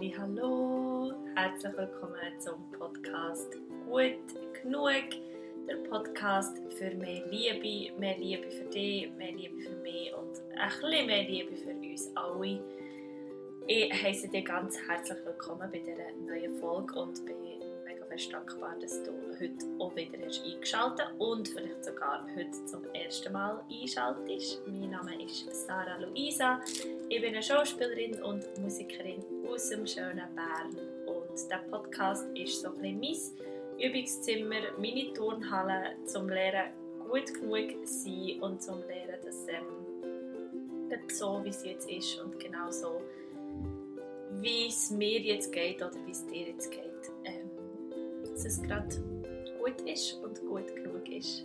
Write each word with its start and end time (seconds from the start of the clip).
Hallo, 0.00 1.12
herzlich 1.34 1.76
willkommen 1.76 2.38
zum 2.38 2.70
Podcast 2.70 3.56
Gut 3.84 4.14
genug, 4.62 5.10
der 5.68 5.74
Podcast 5.90 6.56
für 6.76 6.94
mehr 6.94 7.26
Liebe, 7.26 7.98
mehr 7.98 8.16
Liebe 8.16 8.48
für 8.48 8.66
dich, 8.66 9.10
mehr 9.16 9.32
Liebe 9.32 9.58
für 9.58 9.74
mich 9.82 10.14
und 10.14 10.40
ein 10.56 10.68
bisschen 10.68 11.06
mehr 11.06 11.24
Liebe 11.24 11.56
für 11.56 11.72
uns 11.72 12.12
alle. 12.14 12.60
Ich 13.66 13.92
heiße 13.92 14.28
dich 14.28 14.44
ganz 14.44 14.78
herzlich 14.88 15.18
willkommen 15.24 15.68
bei 15.68 15.80
dieser 15.80 16.12
neuen 16.24 16.54
Folge 16.60 16.94
und 16.94 17.26
bin 17.26 17.34
mega 17.84 18.06
fest 18.06 18.32
dankbar, 18.32 18.76
dass 18.80 19.02
du 19.02 19.10
heute 19.40 19.66
auch 19.80 19.96
wieder 19.96 20.24
hast 20.24 20.44
eingeschaltet 20.44 21.08
und 21.18 21.48
vielleicht 21.48 21.84
sogar 21.84 22.24
heute 22.36 22.64
zum 22.66 22.84
ersten 22.94 23.32
Mal 23.32 23.60
einschaltest. 23.68 24.62
Mein 24.64 24.90
Name 24.90 25.24
ist 25.24 25.52
Sarah 25.66 25.98
Luisa. 25.98 26.60
Ich 27.08 27.20
bin 27.20 27.34
eine 27.34 27.42
Schauspielerin 27.42 28.22
und 28.22 28.46
Musikerin 28.60 29.24
aus 29.48 29.70
dem 29.70 29.86
schönen 29.86 30.34
Bern 30.34 30.76
und 31.06 31.50
der 31.50 31.58
Podcast 31.70 32.26
ist 32.36 32.60
so 32.60 32.68
ein 32.68 33.00
bisschen 33.00 33.36
mein 33.78 33.90
Übungszimmer, 33.90 34.60
meine 34.78 35.12
Turnhalle 35.12 35.96
zum 36.04 36.28
Lernen 36.28 36.72
gut 37.08 37.32
genug 37.34 37.70
sein 37.84 38.40
und 38.40 38.62
zum 38.62 38.80
Lernen, 38.86 39.20
dass 39.24 39.46
ähm, 39.48 41.00
so 41.10 41.42
wie 41.44 41.48
es 41.48 41.64
jetzt 41.64 41.90
ist 41.90 42.20
und 42.20 42.38
genau 42.38 42.70
so 42.70 43.00
wie 44.40 44.68
es 44.68 44.90
mir 44.90 45.20
jetzt 45.20 45.52
geht 45.52 45.82
oder 45.82 45.94
wie 46.04 46.10
es 46.10 46.26
dir 46.26 46.48
jetzt 46.48 46.70
geht, 46.70 47.10
ähm, 47.24 47.50
dass 48.22 48.44
es 48.44 48.62
gerade 48.62 48.88
gut 49.58 49.80
ist 49.88 50.14
und 50.22 50.40
gut 50.46 50.74
genug 50.76 51.08
ist. 51.08 51.44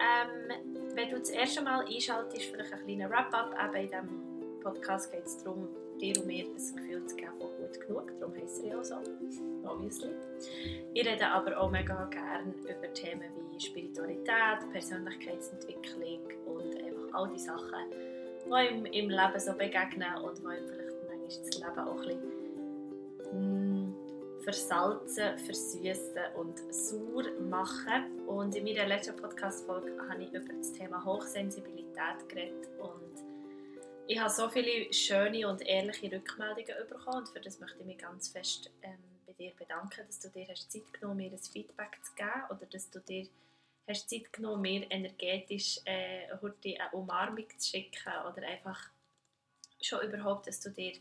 Ähm, 0.00 0.50
wenn 0.94 1.10
du 1.10 1.18
das 1.18 1.30
erste 1.30 1.62
Mal 1.62 1.84
einschaltest, 1.86 2.44
vielleicht 2.44 2.72
ein 2.72 2.84
kleiner 2.84 3.10
Wrap-up, 3.10 3.54
eben 3.62 3.76
in 3.76 3.88
diesem 3.88 4.60
Podcast 4.60 5.12
geht 5.12 5.26
es 5.26 5.42
darum, 5.42 5.68
dir 6.00 6.18
und 6.18 6.26
mir 6.26 6.46
das 6.52 6.74
Gefühl 6.74 7.04
zu 7.06 7.16
geben 7.16 7.32
von 7.38 7.50
gut 7.56 7.80
genug, 7.80 8.20
darum 8.20 8.34
heisst 8.36 8.62
er 8.62 8.70
ja 8.70 8.80
auch 8.80 8.84
so, 8.84 8.96
obviously. 9.64 10.10
Ich 10.92 11.06
rede 11.06 11.26
aber 11.26 11.58
auch 11.58 11.70
mega 11.70 12.04
gerne 12.06 12.54
über 12.62 12.92
Themen 12.92 13.30
wie 13.50 13.60
Spiritualität, 13.60 14.70
Persönlichkeitsentwicklung 14.72 16.20
und 16.46 16.76
einfach 16.76 17.14
all 17.14 17.28
die 17.28 17.38
Sachen, 17.38 17.90
die 18.44 18.74
ihm 18.74 18.84
im 18.86 19.10
Leben 19.10 19.38
so 19.38 19.52
begegnen 19.52 20.16
und 20.22 20.38
die 20.38 20.42
ihm 20.42 20.68
vielleicht 20.68 20.96
manchmal 21.08 21.28
das 21.28 21.58
Leben 21.58 21.78
auch 21.78 22.02
ein 23.32 23.88
mm, 23.88 23.94
versalzen, 24.42 25.36
versüßen 25.38 26.22
und 26.36 26.58
sauer 26.72 27.24
machen. 27.48 28.26
Und 28.26 28.54
in 28.54 28.64
meiner 28.64 28.86
letzten 28.86 29.16
Podcast-Folge 29.16 29.96
habe 30.08 30.22
ich 30.22 30.32
über 30.32 30.52
das 30.52 30.72
Thema 30.72 31.04
Hochsensibilität 31.04 32.28
geredet 32.28 32.68
und 32.78 33.33
ich 34.06 34.18
habe 34.18 34.30
so 34.30 34.48
viele 34.48 34.92
schöne 34.92 35.48
und 35.48 35.62
ehrliche 35.62 36.12
Rückmeldungen 36.12 36.88
bekommen 36.88 37.18
und 37.18 37.28
für 37.28 37.40
das 37.40 37.58
möchte 37.60 37.78
ich 37.80 37.86
mich 37.86 37.98
ganz 37.98 38.28
fest 38.28 38.70
ähm, 38.82 38.98
bei 39.26 39.32
dir 39.32 39.52
bedanken, 39.56 40.04
dass 40.06 40.20
du 40.20 40.28
dir 40.28 40.46
hast 40.48 40.70
Zeit 40.70 40.92
genommen 40.92 41.16
mir 41.16 41.32
ein 41.32 41.38
Feedback 41.38 41.98
zu 42.02 42.14
geben 42.14 42.44
oder 42.50 42.66
dass 42.66 42.90
du 42.90 43.00
dir 43.00 43.28
hast 43.88 44.10
Zeit 44.10 44.32
genommen 44.32 44.62
mir 44.62 44.90
energetisch 44.90 45.78
äh, 45.84 46.26
eine 46.30 46.90
Umarmung 46.92 47.46
zu 47.56 47.70
schicken 47.70 48.12
oder 48.30 48.46
einfach 48.46 48.90
schon 49.80 50.02
überhaupt, 50.02 50.46
dass 50.46 50.60
du 50.60 50.70
dir 50.70 50.92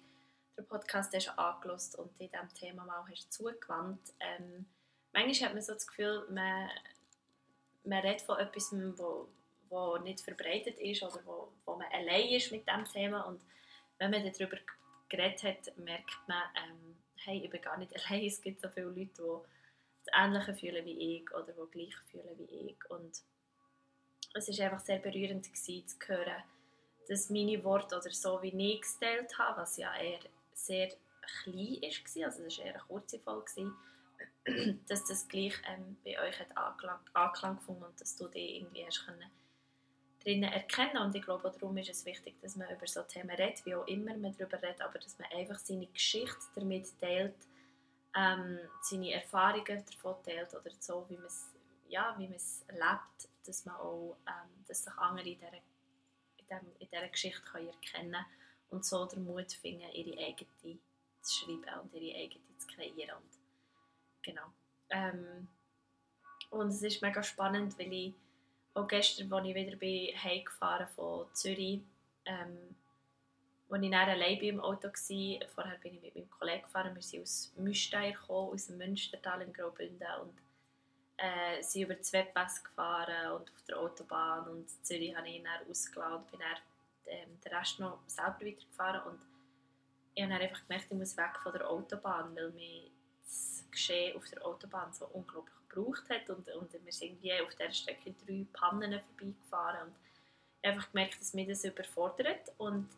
den 0.57 0.67
Podcast 0.67 1.13
hast 1.15 1.37
angelost 1.37 1.97
und 1.97 2.17
dir 2.19 2.29
diesem 2.29 2.53
Thema 2.53 2.85
mal 2.85 3.05
hast 3.09 3.33
zugewandt. 3.33 4.13
Ähm, 4.19 4.65
manchmal 5.11 5.49
hat 5.49 5.55
man 5.55 5.63
so 5.63 5.73
das 5.73 5.87
Gefühl, 5.87 6.25
man, 6.29 6.69
man 7.83 7.99
redet 7.99 8.21
von 8.21 8.39
etwas, 8.39 8.71
wo 8.71 9.27
wo 9.69 9.97
nicht 9.97 10.22
verbreitet 10.22 10.80
ist 10.80 11.03
oder 11.03 11.19
wo, 11.25 11.52
wo 11.66 11.75
man 11.75 11.88
allein 11.92 12.30
ist 12.30 12.52
mit 12.52 12.67
dem 12.67 12.86
Thema. 12.86 13.21
Und 13.21 13.42
wenn 13.98 14.11
man 14.11 14.23
darüber 14.23 14.58
geredet 15.10 15.43
hat, 15.43 15.77
merkt 15.77 16.17
man, 16.27 16.43
ähm, 16.55 16.95
hey, 17.17 17.42
ich 17.43 17.49
bin 17.49 17.61
gar 17.61 17.77
nicht 17.77 17.93
allein, 18.10 18.26
es 18.26 18.42
gibt 18.42 18.61
so 18.61 18.70
viele 18.70 18.87
Leute, 18.87 19.10
die 19.17 20.05
das 20.05 20.14
Ähnliche 20.14 20.54
fühlen 20.54 20.86
wie 20.86 21.17
ich 21.17 21.32
oder 21.33 21.54
die 21.54 21.71
gleich 21.71 21.95
fühlen 22.11 22.37
wie 22.37 22.70
ich. 22.70 22.89
Und 22.89 23.21
es 24.33 24.60
war 24.60 24.65
einfach 24.65 24.86
sehr 24.86 24.99
berührend 24.99 25.45
gewesen, 25.45 25.87
zu 25.87 25.98
hören, 26.08 26.43
dass 27.08 27.30
meine 27.30 27.64
Worte 27.64 27.98
oder 27.98 28.11
so 28.11 28.42
wie 28.42 28.73
ich 28.73 28.82
gestellt 28.82 29.37
habe, 29.37 29.61
was 29.61 29.77
ja 29.77 29.93
eher 29.95 30.20
sehr 30.54 30.89
klein 31.43 31.82
war, 31.82 32.26
also 32.26 32.43
es 32.43 32.58
war 32.58 32.66
eher 32.66 32.73
eine 32.73 32.83
kurze 32.83 33.20
Folge, 33.20 33.71
dass 34.87 35.05
das 35.05 35.27
gleich 35.27 35.54
ähm, 35.67 35.98
bei 36.04 36.20
euch 36.20 36.39
hat 36.39 36.55
Anklang, 36.58 36.99
Anklang 37.14 37.58
gefunden 37.58 37.83
und 37.83 37.99
dass 37.99 38.16
du 38.16 38.27
dich 38.27 38.58
irgendwie 38.58 38.86
hast 38.86 39.05
können 39.05 39.32
drinnen 40.23 40.52
erkennen. 40.52 40.98
Und 40.98 41.16
ich 41.16 41.22
glaube, 41.22 41.52
darum 41.52 41.78
ist 41.78 41.89
es 41.89 42.06
wichtig, 42.06 42.39
dass 42.42 42.56
man 42.56 42.70
über 42.70 42.88
so 42.88 43.02
Themen 43.04 43.30
redet, 43.32 43.66
wie 43.66 43.76
auch 43.76 43.88
immer 43.88 44.16
man 44.17 44.36
darüber 44.38 44.61
redet, 44.61 44.82
aber 44.82 45.00
dass 45.00 45.17
man 45.20 45.30
einfach 45.32 45.60
seine 45.60 45.88
Geschichte 45.88 46.39
damit 46.56 46.88
teilt, 47.00 47.36
ähm, 48.16 48.60
seine 48.82 49.14
Erfahrungen 49.14 49.84
davon 49.86 50.16
teilt 50.23 50.54
oder 50.54 50.72
so, 50.80 51.06
wie 51.10 51.17
man 51.17 51.26
es 51.26 51.50
ja, 51.88 52.16
wie 52.17 52.26
lebt, 52.26 53.30
dass 53.45 53.66
man 53.66 53.76
auch, 53.76 54.17
ähm, 54.28 54.66
dass 54.67 54.84
sich 54.84 54.94
andere 54.98 55.30
in 55.30 55.38
dieser, 55.38 55.54
in 55.54 56.48
dem, 56.50 56.72
in 56.80 56.88
dieser 56.90 57.08
Geschichte 57.08 57.42
können 57.44 57.70
erkennen 57.70 58.26
und 58.70 58.84
so 58.84 59.05
den 59.05 59.23
Mut 59.26 59.52
finden, 59.52 59.92
ihre 59.94 60.17
eigene 60.17 60.80
zu 61.22 61.34
schreiben 61.34 61.80
und 61.82 61.94
ihre 61.94 62.17
eigene 62.17 62.58
zu 62.58 62.67
kreieren. 62.67 63.17
Und, 63.17 63.40
genau. 64.23 64.48
Ähm, 64.90 65.48
und 66.50 66.70
es 66.70 66.82
ist 66.82 67.02
mega 67.02 67.22
spannend, 67.22 67.78
weil 67.78 67.94
ich 67.94 68.14
auch 68.73 68.88
gestern, 68.88 69.32
als 69.32 69.48
ich 69.48 69.56
wieder 69.56 69.76
bin, 69.76 70.23
heimgefahren 70.23 70.88
von 70.88 71.28
Zürich, 71.34 71.82
ähm, 72.26 72.76
als 73.70 73.84
ich 73.84 73.92
dann 73.92 74.10
allein 74.10 74.39
im 74.39 74.60
Auto 74.60 74.88
war, 74.88 75.48
vorher 75.50 75.78
bin 75.80 75.95
ich 75.95 76.02
mit 76.02 76.16
meinem 76.16 76.30
Kollegen 76.30 76.64
gefahren, 76.64 76.95
wir 76.95 77.02
sind 77.02 77.23
aus 77.23 77.54
Müsteir 77.58 78.11
gekommen, 78.11 78.54
aus 78.54 78.67
dem 78.67 78.78
Münstertal 78.78 79.42
in 79.42 79.54
Graubünden 79.54 80.08
und 80.22 80.38
äh, 81.17 81.61
sind 81.61 81.84
über 81.84 81.95
die 81.95 82.14
Webpass 82.14 82.64
gefahren 82.64 83.32
und 83.32 83.52
auf 83.52 83.64
der 83.67 83.80
Autobahn 83.80 84.48
und 84.48 84.70
Zürich 84.86 85.16
habe 85.16 85.30
ich 85.30 85.44
dann 85.44 85.70
ausgeladen 85.70 86.17
und 86.17 86.32
bin 86.32 86.40
dann 86.40 86.58
ähm, 87.08 87.40
den 87.44 87.54
Rest 87.54 87.80
noch 87.80 88.00
selber 88.08 88.42
weitergefahren 88.42 89.02
und 89.11 89.20
ich 90.16 90.23
habe 90.23 90.34
einfach 90.36 90.67
gemerkt, 90.67 90.86
ich 90.92 90.98
muss 90.98 91.17
weg 91.17 91.40
von 91.42 91.54
der 91.54 91.67
Autobahn, 91.67 92.36
weil 92.36 92.52
mich 92.52 92.92
das 93.23 93.64
Geschehen 93.72 94.16
auf 94.16 94.30
der 94.30 94.45
Autobahn 94.45 94.94
so 94.94 95.08
unglaublich 95.08 95.55
gebraucht 95.73 96.10
hat 96.10 96.30
und, 96.30 96.48
und 96.50 96.73
wir 96.73 96.92
sind 96.92 97.23
irgendwie 97.23 97.42
auf 97.42 97.56
dieser 97.56 97.72
Strecke 97.72 98.14
drei 98.26 98.45
Pannen 98.54 99.00
vorbeigefahren 99.02 99.88
und 99.88 99.95
einfach 100.61 100.92
gemerkt, 100.92 101.20
dass 101.20 101.34
mich 101.34 101.48
das 101.48 101.64
überfordert 101.64 102.52
und 102.58 102.89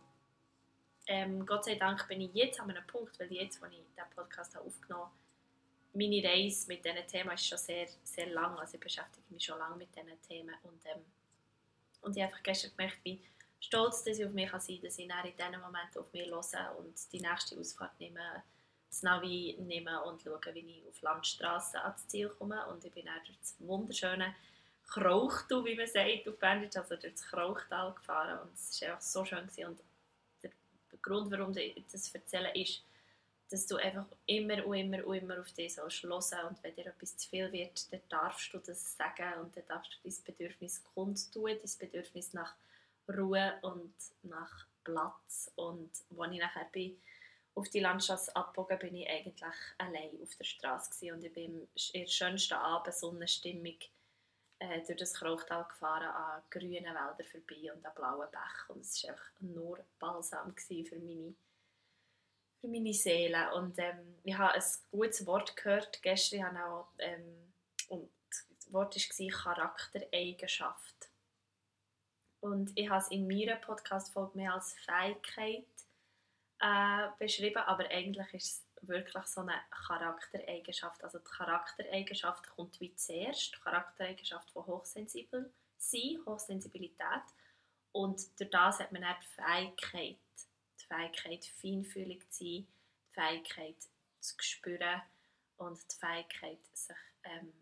ähm, 1.08 1.46
Gott 1.46 1.66
sei 1.66 1.76
Dank 1.76 2.08
bin 2.08 2.22
ich 2.22 2.34
jetzt 2.34 2.60
an 2.60 2.72
einem 2.72 2.86
Punkt, 2.88 3.20
weil 3.20 3.32
jetzt, 3.32 3.62
als 3.62 3.74
ich 3.74 3.80
diesen 3.80 4.10
Podcast 4.16 4.56
habe 4.56 4.66
aufgenommen 4.66 5.06
habe, 5.06 5.14
meine 5.94 6.24
Reise 6.28 6.68
mit 6.68 6.84
diesen 6.84 7.08
Themen 7.08 7.32
ist 7.32 7.48
schon 7.48 7.58
sehr, 7.58 7.88
sehr 8.04 8.28
lang, 8.28 8.58
also 8.58 8.74
ich 8.74 8.80
beschäftige 8.80 9.26
mich 9.30 9.46
schon 9.46 9.60
lange 9.60 9.78
mit 9.78 9.96
diesen 9.96 10.22
Themen 10.22 10.56
und, 10.64 10.86
ähm, 10.86 11.06
und 12.02 12.18
ich 12.18 12.24
habe 12.24 12.32
einfach 12.32 12.44
gestern 12.44 12.72
gemerkt, 12.76 13.00
wie 13.04 13.22
stolz 13.60 14.04
dass 14.04 14.18
ich 14.18 14.26
auf 14.26 14.32
mich 14.32 14.50
sein 14.50 14.60
kann, 14.60 14.82
dass 14.82 14.98
ich 14.98 15.10
in 15.10 15.38
diesen 15.38 15.62
Momenten 15.62 16.02
auf 16.02 16.12
mich 16.12 16.30
höre 16.30 16.78
und 16.78 17.14
die 17.14 17.22
nächste 17.22 17.58
Ausfahrt 17.58 18.00
nehme, 18.00 18.44
das 18.90 19.04
Navi 19.04 19.58
nehmen 19.60 19.96
und 20.06 20.22
schauen, 20.22 20.54
wie 20.54 20.80
ich 20.80 20.88
auf 20.88 21.02
Landstraße 21.02 21.82
ans 21.82 22.08
Ziel 22.08 22.30
komme. 22.30 22.66
Und 22.68 22.84
ich 22.86 22.94
bin 22.94 23.06
dann 23.06 23.24
durch 23.26 23.38
das 23.40 23.56
wunderschöne 23.60 24.36
Krauchtal, 24.88 25.66
wie 25.66 25.76
man 25.76 25.88
sagt 25.88 26.28
auf 26.28 26.38
Berndeutsch, 26.38 26.78
also 26.78 26.96
durch 26.96 27.14
das 27.14 27.24
Krauchtal 27.24 27.94
gefahren. 27.94 28.40
Und 28.40 28.54
es 28.54 28.82
war 28.82 28.90
einfach 28.90 29.02
so 29.02 29.26
schön. 29.26 29.46
Gewesen. 29.48 29.66
Und 29.66 29.80
der 30.44 30.52
Grund, 31.02 31.32
warum 31.32 31.56
ich 31.58 31.84
das 31.92 32.14
erzähle, 32.14 32.54
ist, 32.56 32.84
dass 33.50 33.68
du 33.68 33.76
einfach 33.78 34.08
immer 34.26 34.66
und 34.66 34.76
immer 34.76 35.06
und 35.06 35.16
immer 35.16 35.40
auf 35.40 35.52
dich 35.52 35.76
sollst 35.76 36.04
hören 36.04 36.48
und 36.50 36.64
wenn 36.64 36.76
dir 36.76 36.88
etwas 36.88 37.16
zu 37.16 37.30
viel 37.30 37.52
wird, 37.52 37.92
dann 37.94 38.02
darfst 38.10 38.54
du 38.54 38.58
das 38.58 38.98
sagen 38.98 39.40
und 39.40 39.56
dann 39.56 39.64
darfst 39.68 39.94
du 39.94 40.10
dein 40.10 40.24
Bedürfnis 40.26 40.84
kundtun, 40.94 41.52
dein 41.52 41.78
Bedürfnis 41.80 42.34
nach 42.34 42.56
Ruhe 43.08 43.54
und 43.62 43.94
nach 44.24 44.66
Platz 44.84 45.52
und 45.56 45.92
wo 46.10 46.24
ich 46.26 46.40
nachher 46.40 46.68
bin, 46.72 46.98
auf 47.56 47.70
die 47.70 47.80
Landstraße 47.80 48.36
abgebogen 48.36 48.80
bin 48.80 48.96
ich 48.96 49.10
eigentlich 49.10 49.44
allein 49.78 50.22
auf 50.22 50.36
der 50.36 50.44
Straße 50.44 51.14
und 51.14 51.24
ich 51.24 51.34
bin 51.34 51.68
in 51.94 52.02
der 52.02 52.08
schönsten 52.08 52.54
Abendsonnenstimmung 52.56 53.78
äh, 54.60 54.82
durch 54.86 55.00
das 55.00 55.14
Krauchtal 55.14 55.66
gefahren, 55.66 56.04
an 56.04 56.44
grünen 56.50 56.84
Wäldern 56.84 57.26
vorbei 57.26 57.74
und 57.74 57.86
an 57.86 57.94
blauen 57.96 58.30
Bächen. 58.30 58.76
Und 58.76 58.82
es 58.82 59.04
war 59.04 59.12
einfach 59.12 59.32
nur 59.40 59.80
balsam 60.00 60.54
für 60.58 61.00
meine, 61.00 61.36
für 62.60 62.68
meine 62.68 62.94
Seele. 62.94 63.54
Und 63.56 63.80
ähm, 63.80 64.16
ich 64.24 64.38
habe 64.38 64.54
ein 64.54 64.64
gutes 64.92 65.26
Wort 65.26 65.56
gehört 65.56 66.02
gestern, 66.02 66.58
habe 66.58 66.74
auch, 66.74 66.90
ähm, 67.00 67.54
und 67.88 68.10
das 68.30 68.74
Wort 68.74 68.96
war 68.96 69.56
Charaktereigenschaft. 69.56 71.10
Und 72.42 72.72
ich 72.76 72.90
habe 72.90 73.02
es 73.02 73.10
in 73.12 73.28
meiner 73.28 73.56
Podcast-Folge 73.56 74.38
mehr 74.38 74.54
als 74.54 74.74
Fähigkeit 74.74 75.66
äh, 76.60 77.08
beschrieben, 77.20 77.64
aber 77.64 77.90
eigentlich 77.90 78.34
ist 78.34 78.46
es 78.46 78.88
wirklich 78.88 79.26
so 79.26 79.42
eine 79.42 79.60
Charaktereigenschaft. 79.70 81.04
Also 81.04 81.20
die 81.20 81.26
Charaktereigenschaft 81.26 82.48
kommt 82.48 82.80
wie 82.80 82.96
zuerst, 82.96 83.56
die 83.56 83.60
Charaktereigenschaft 83.60 84.50
von 84.52 84.66
hochsensibel 84.66 85.52
sein, 85.78 86.20
Hochsensibilität. 86.26 87.24
Und 87.92 88.22
durch 88.40 88.50
das 88.50 88.80
hat 88.80 88.92
man 88.92 89.04
auch 89.04 89.20
die 89.20 89.42
Fähigkeit, 89.42 90.18
die 90.80 90.86
Fähigkeit, 90.86 91.46
feinfühlig 91.46 92.30
zu 92.30 92.44
sein, 92.44 92.68
die 92.68 93.14
Fähigkeit 93.14 93.78
zu 94.20 94.36
spüren 94.40 95.02
und 95.58 95.80
die 95.92 95.96
Fähigkeit, 95.96 96.60
sich 96.74 96.96
ähm, 97.24 97.54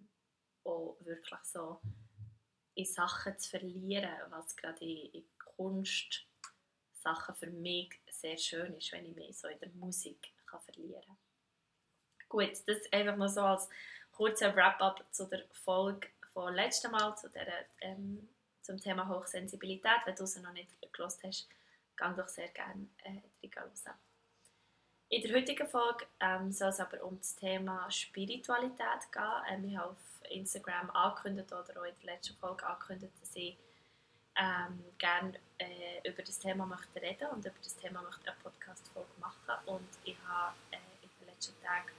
auch 0.64 0.98
wirklich 1.02 1.40
so 1.44 1.82
in 2.76 2.86
Sachen 2.86 3.38
zu 3.38 3.50
verlieren, 3.52 4.10
was 4.30 4.56
gerade 4.56 4.84
in, 4.84 5.12
in 5.12 5.26
Kunst 5.38 6.26
Sachen 7.04 7.36
für 7.36 7.48
mich 7.48 8.00
sehr 8.10 8.38
schön 8.38 8.74
ist, 8.78 8.92
wenn 8.92 9.06
ich 9.06 9.16
mich 9.16 9.38
so 9.38 9.48
in 9.48 9.60
der 9.60 9.70
Musik 9.70 10.32
kann 10.46 10.62
verlieren 10.62 11.04
kann. 11.04 11.18
Gut, 12.30 12.52
das 12.68 12.92
einfach 12.92 13.18
noch 13.18 13.28
so 13.28 13.42
als 13.42 13.70
kurzer 14.12 14.56
Wrap-up 14.56 15.06
zu 15.12 15.26
der 15.28 15.44
Folge 15.52 16.08
von 16.34 16.54
letztem 16.54 16.92
Mal, 16.92 17.16
zu 17.16 17.30
der, 17.30 17.48
ähm, 17.82 18.28
zum 18.62 18.80
Thema 18.80 19.08
Hochsensibilität. 19.08 20.02
Wenn 20.06 20.16
du 20.16 20.26
sie 20.26 20.42
noch 20.42 20.54
nicht 20.54 20.70
gelost 20.94 21.24
hast, 21.24 21.48
geh 21.98 22.16
doch 22.16 22.28
sehr 22.28 22.48
gerne 22.50 22.88
äh, 23.04 23.50
hören. 23.50 23.94
In 25.10 25.22
der 25.22 25.36
heutigen 25.36 25.68
Folge 25.68 26.08
ähm, 26.20 26.52
soll 26.52 26.70
es 26.70 26.80
aber 26.80 27.04
um 27.04 27.20
das 27.20 27.36
Thema 27.36 27.92
Spiritualität 27.92 29.12
gehen. 29.12 29.44
Ähm, 29.48 29.66
ich 29.66 29.78
habe 29.78 29.92
auf 29.92 30.22
Instagram 30.30 30.90
angekündigt 30.90 31.52
oder 31.52 31.80
auch 31.80 31.86
in 31.86 31.96
der 32.02 32.16
letzten 32.16 32.36
Folge 32.38 32.66
angekündigt, 32.66 33.14
dass 33.22 33.36
ich 33.36 33.58
ähm, 34.36 34.84
gerne 34.98 35.34
äh, 35.58 36.10
über 36.10 36.24
das 36.24 36.40
Thema 36.40 36.66
möchte 36.66 37.02
reden 37.02 37.28
und 37.30 37.46
über 37.46 37.56
das 37.62 37.76
Thema 37.76 38.02
möchte 38.02 38.28
eine 38.28 38.40
Podcast-Folge 38.42 39.10
machen. 39.20 39.68
Und 39.68 39.90
ich 40.04 40.18
habe 40.28 40.56
äh, 40.72 40.78
in 41.02 41.10
den 41.20 41.28
letzten 41.28 41.62
Tagen 41.64 41.92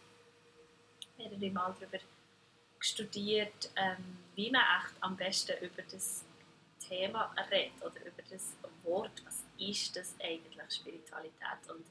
mehrere 1.17 1.51
Mal 1.51 1.75
darüber 1.79 1.99
studiert, 2.81 3.71
ähm, 3.77 4.19
wie 4.35 4.51
man 4.51 4.63
echt 4.63 4.95
am 5.01 5.17
besten 5.17 5.57
über 5.65 5.83
das 5.83 6.25
Thema 6.81 7.35
redet 7.51 7.83
oder 7.83 8.01
über 8.05 8.23
das 8.29 8.57
Wort, 8.83 9.25
was 9.25 9.45
ist 9.59 9.97
das 9.97 10.15
eigentlich, 10.21 10.61
Spiritualität. 10.69 11.69
Und 11.69 11.87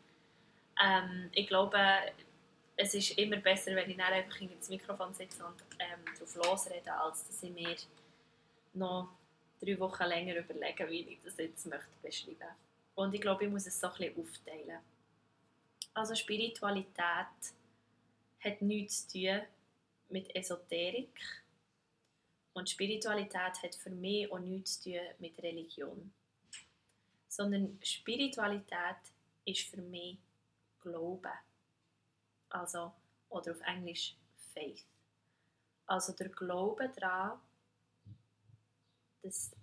ähm, 0.84 1.30
ich 1.32 1.48
glaube, 1.48 1.80
es 2.76 2.94
ist 2.94 3.18
immer 3.18 3.38
besser, 3.38 3.76
wenn 3.76 3.90
ich 3.90 3.98
dann 3.98 4.14
einfach 4.14 4.40
in 4.42 4.58
das 4.58 4.70
Mikrofon 4.70 5.14
sitze 5.14 5.46
und 5.46 5.62
ähm, 5.80 6.06
darauf 6.14 6.36
losrede, 6.36 6.94
als 6.94 7.28
dass 7.28 7.44
ich 7.44 7.52
mir 7.52 7.76
noch 8.74 9.10
drei 9.60 9.80
Wochen 9.80 10.04
länger 10.04 10.38
überlegen, 10.38 10.90
wie 10.90 11.14
ich 11.14 11.22
das 11.22 11.38
jetzt 11.38 11.66
möchte 11.66 11.88
beschreiben 12.02 12.56
Und 12.96 13.14
ich 13.14 13.22
glaube, 13.22 13.46
ich 13.46 13.52
muss 13.52 13.68
es 13.68 13.80
so 13.80 13.88
ein 13.88 13.94
bisschen 13.94 14.20
aufteilen. 14.20 14.80
Also 15.94 16.16
Spiritualität 16.16 17.54
hat 18.40 18.62
nichts 18.62 19.08
zu 19.08 19.20
tun 19.20 19.42
mit 20.10 20.36
Esoterik 20.36 21.20
und 22.54 22.70
Spiritualität 22.70 23.64
hat 23.64 23.76
für 23.76 23.90
mich 23.90 24.32
auch 24.32 24.40
nichts 24.40 24.82
zu 24.82 24.92
tun 24.92 25.02
mit 25.20 25.42
Religion. 25.42 26.14
Sondern 27.28 27.80
Spiritualität 27.82 28.98
ist 29.46 29.62
für 29.62 29.82
mich 29.82 30.18
Glauben. 30.80 31.32
Also, 32.50 32.92
oder 33.30 33.52
auf 33.52 33.62
Englisch 33.62 34.16
Faith. 34.54 34.86
Also 35.86 36.14
der 36.14 36.30
Glaube 36.30 36.92
daran, 36.96 37.40
dass, 39.24 39.56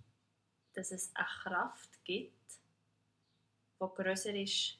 dass 0.73 0.91
es 0.91 1.15
eine 1.15 1.27
Kraft 1.27 2.03
gibt, 2.03 2.33
die 3.79 3.85
größer 3.95 4.33
ist 4.33 4.77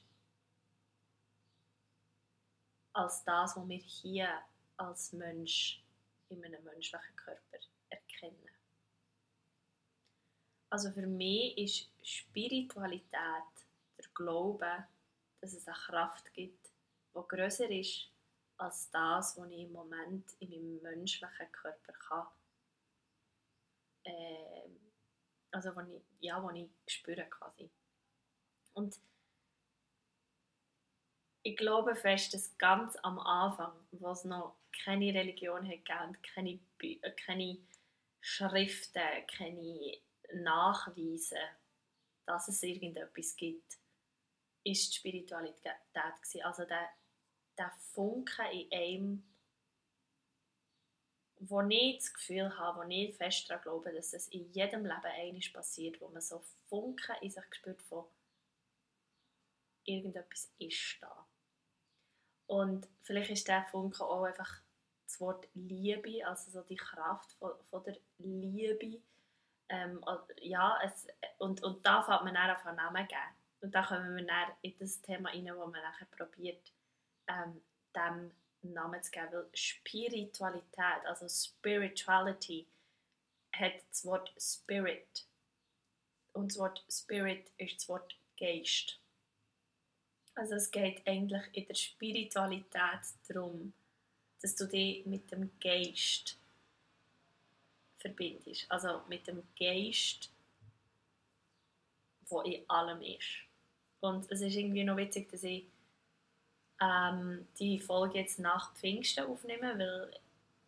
als 2.92 3.24
das, 3.24 3.56
was 3.56 3.68
wir 3.68 3.78
hier 3.78 4.42
als 4.76 5.12
Mensch 5.12 5.82
in 6.28 6.44
einem 6.44 6.62
menschlichen 6.64 7.16
Körper 7.16 7.58
erkennen. 7.88 8.48
Also 10.68 10.90
für 10.90 11.06
mich 11.06 11.56
ist 11.58 11.90
Spiritualität 12.02 13.12
der 13.98 14.08
Glaube, 14.14 14.86
dass 15.40 15.52
es 15.52 15.66
eine 15.66 15.76
Kraft 15.76 16.32
gibt, 16.32 16.70
die 17.14 17.20
größer 17.28 17.70
ist 17.70 18.10
als 18.56 18.90
das, 18.90 19.36
was 19.36 19.50
ich 19.50 19.60
im 19.60 19.72
Moment 19.72 20.32
in 20.40 20.50
meinem 20.50 20.82
menschlichen 20.82 21.52
Körper 21.52 21.92
kann 21.92 22.26
äh, 24.04 24.68
also 25.50 25.74
wo 25.76 25.80
ich, 25.80 26.02
ja, 26.20 26.42
wo 26.42 26.50
ich 26.50 26.68
spüre 26.86 27.24
quasi. 27.28 27.70
Und 28.74 28.98
ich 31.42 31.56
glaube 31.56 31.94
fest, 31.94 32.34
dass 32.34 32.56
ganz 32.58 32.96
am 33.02 33.18
Anfang, 33.18 33.72
wo 33.92 34.10
es 34.10 34.24
noch 34.24 34.56
keine 34.84 35.12
Religion 35.12 35.68
hat 35.68 35.84
keine, 36.22 36.58
keine 37.26 37.58
Schriften, 38.20 39.26
keine 39.36 39.98
Nachweise, 40.34 41.38
dass 42.26 42.48
es 42.48 42.62
irgendetwas 42.62 43.36
gibt, 43.36 43.78
ist 44.64 44.92
die 44.92 44.96
Spiritualität. 44.96 45.72
Also 46.42 46.64
der, 46.64 46.88
der 47.58 47.72
Funke 47.92 48.42
in 48.52 48.72
einem, 48.72 49.31
wo 51.48 51.60
ich 51.62 51.98
das 51.98 52.14
Gefühl 52.14 52.56
habe, 52.56 52.78
wo 52.78 52.88
ich 52.88 53.16
fest 53.16 53.50
daran 53.50 53.62
glaube, 53.62 53.92
dass 53.92 54.12
es 54.12 54.28
in 54.28 54.50
jedem 54.52 54.84
Leben 54.84 55.04
eines 55.04 55.52
passiert, 55.52 56.00
wo 56.00 56.08
man 56.08 56.22
so 56.22 56.40
Funken 56.68 57.16
in 57.20 57.30
sich 57.30 57.44
spürt 57.52 57.82
von 57.82 58.04
irgendetwas 59.84 60.52
ist 60.58 60.98
da. 61.00 61.26
Und 62.46 62.88
vielleicht 63.02 63.30
ist 63.30 63.48
der 63.48 63.64
Funke 63.64 64.04
auch 64.04 64.24
einfach 64.24 64.62
das 65.04 65.20
Wort 65.20 65.48
Liebe, 65.54 66.24
also 66.26 66.50
so 66.50 66.62
die 66.62 66.76
Kraft 66.76 67.32
von, 67.32 67.52
von 67.64 67.82
der 67.82 67.96
Liebe. 68.18 69.02
Ähm, 69.68 70.04
ja, 70.40 70.78
es, 70.84 71.08
und, 71.38 71.62
und 71.62 71.84
da 71.84 72.02
fängt 72.02 72.24
man 72.24 72.34
dann 72.34 72.50
auf 72.50 72.64
einen 72.66 72.76
Namen 72.76 73.08
geben. 73.08 73.20
Und 73.62 73.74
da 73.74 73.82
kommen 73.84 74.16
wir 74.16 74.26
dann 74.26 74.52
in 74.60 74.76
das 74.78 75.00
Thema 75.00 75.30
rein, 75.30 75.50
wo 75.56 75.66
man 75.66 75.82
nachher 75.82 76.06
probiert, 76.06 76.72
ähm, 77.26 77.62
dem 77.94 78.32
Namen 78.62 79.02
zu 79.02 79.10
geben. 79.10 79.28
Weil 79.32 79.48
Spiritualität, 79.54 81.04
also 81.06 81.28
Spirituality, 81.28 82.66
hat 83.52 83.74
das 83.90 84.04
Wort 84.04 84.32
Spirit. 84.38 85.26
Und 86.32 86.52
das 86.52 86.58
Wort 86.58 86.84
Spirit 86.90 87.50
ist 87.58 87.76
das 87.76 87.88
Wort 87.88 88.16
Geist. 88.38 88.98
Also 90.34 90.54
es 90.54 90.70
geht 90.70 91.06
eigentlich 91.06 91.42
in 91.52 91.66
der 91.66 91.74
Spiritualität 91.74 93.00
darum, 93.28 93.72
dass 94.40 94.56
du 94.56 94.66
dich 94.66 95.04
mit 95.06 95.30
dem 95.30 95.50
Geist 95.60 96.38
verbindest. 97.98 98.66
Also 98.70 99.02
mit 99.08 99.26
dem 99.26 99.42
Geist, 99.58 100.30
der 102.30 102.44
in 102.44 102.70
allem 102.70 103.02
ist. 103.02 103.28
Und 104.00 104.30
es 104.32 104.40
ist 104.40 104.54
irgendwie 104.54 104.84
noch 104.84 104.96
witzig, 104.96 105.30
dass 105.30 105.44
ich 105.44 105.66
ähm, 106.80 107.46
die 107.58 107.80
Folge 107.80 108.18
jetzt 108.18 108.38
nach 108.38 108.74
Pfingsten 108.74 109.24
aufnehmen, 109.24 109.78
weil 109.78 110.10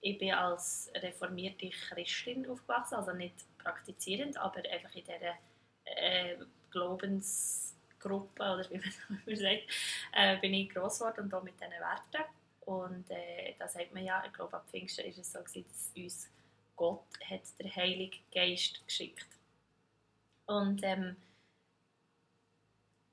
ich 0.00 0.18
bin 0.18 0.32
als 0.32 0.90
reformierte 0.94 1.70
Christin 1.70 2.48
aufgewachsen, 2.48 2.96
also 2.96 3.12
nicht 3.12 3.34
praktizierend, 3.58 4.36
aber 4.36 4.58
einfach 4.70 4.94
in 4.94 5.04
dieser 5.04 5.34
äh, 5.84 6.36
Glaubensgruppe, 6.70 8.42
oder 8.42 8.70
wie 8.70 8.78
man 9.26 9.36
sagt, 9.36 9.62
äh, 10.12 10.36
bin 10.38 10.54
ich 10.54 10.70
gross 10.70 10.98
geworden 10.98 11.24
und 11.24 11.34
auch 11.34 11.42
mit 11.42 11.54
diesen 11.54 11.72
Werten. 11.72 12.24
Und 12.66 13.10
äh, 13.10 13.54
da 13.58 13.68
sagt 13.68 13.92
man 13.92 14.04
ja, 14.04 14.22
ich 14.26 14.32
glaube, 14.32 14.56
ab 14.56 14.66
Pfingsten 14.68 15.06
ist 15.06 15.18
es 15.18 15.32
so, 15.32 15.38
gewesen, 15.40 15.64
dass 15.68 15.90
uns 15.96 16.30
Gott 16.76 17.04
hat 17.28 17.42
der 17.58 17.74
Heilige 17.74 18.18
Geist 18.32 18.84
geschickt. 18.86 19.26
Und 20.46 20.82
ähm, 20.82 21.16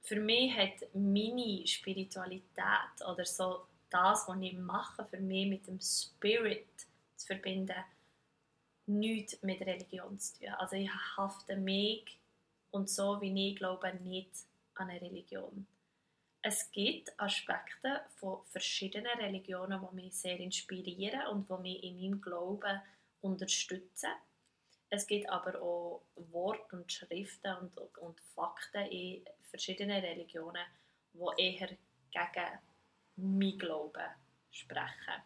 für 0.02 0.20
mich 0.20 0.56
hat 0.56 0.94
meine 0.94 1.66
Spiritualität 1.68 3.06
oder 3.08 3.26
so 3.26 3.66
das, 3.90 4.28
was 4.28 4.42
ich 4.42 4.54
mache, 4.54 5.06
für 5.06 5.20
mich 5.20 5.48
mit 5.48 5.68
dem 5.68 5.80
Spirit 5.80 6.68
zu 7.16 7.28
verbinden, 7.28 7.76
nichts 8.88 9.42
mit 9.44 9.62
Religion 9.62 10.18
zu 10.18 10.40
tun. 10.40 10.50
Also 10.58 10.76
ich 10.76 10.90
hafte 11.18 11.56
mich 11.56 12.18
und 12.72 12.90
so, 12.90 13.22
wie 13.22 13.52
ich 13.52 13.58
glaube, 13.58 13.94
nicht 13.96 14.32
an 14.76 14.90
eine 14.90 15.02
Religion. 15.02 15.68
Es 16.42 16.72
gibt 16.72 17.20
Aspekte 17.20 18.02
von 18.16 18.44
verschiedenen 18.46 19.20
Religionen, 19.20 19.80
die 19.80 19.96
mich 19.96 20.16
sehr 20.16 20.40
inspirieren 20.40 21.28
und 21.28 21.50
die 21.50 21.62
mich 21.62 21.84
in 21.84 21.96
meinem 21.98 22.22
Glauben 22.22 22.82
unterstützen. 23.22 24.10
Es 24.94 25.08
gibt 25.08 25.30
aber 25.30 25.62
auch 25.62 26.04
Worte 26.16 26.76
und 26.76 26.92
Schriften 26.92 27.56
und, 27.56 27.78
und 27.98 28.20
Fakten 28.36 28.86
in 28.88 29.24
verschiedenen 29.50 30.04
Religionen, 30.04 30.66
die 31.14 31.42
eher 31.42 31.70
gegen 32.12 32.60
mein 33.16 33.58
Glauben 33.58 34.10
sprechen. 34.52 35.24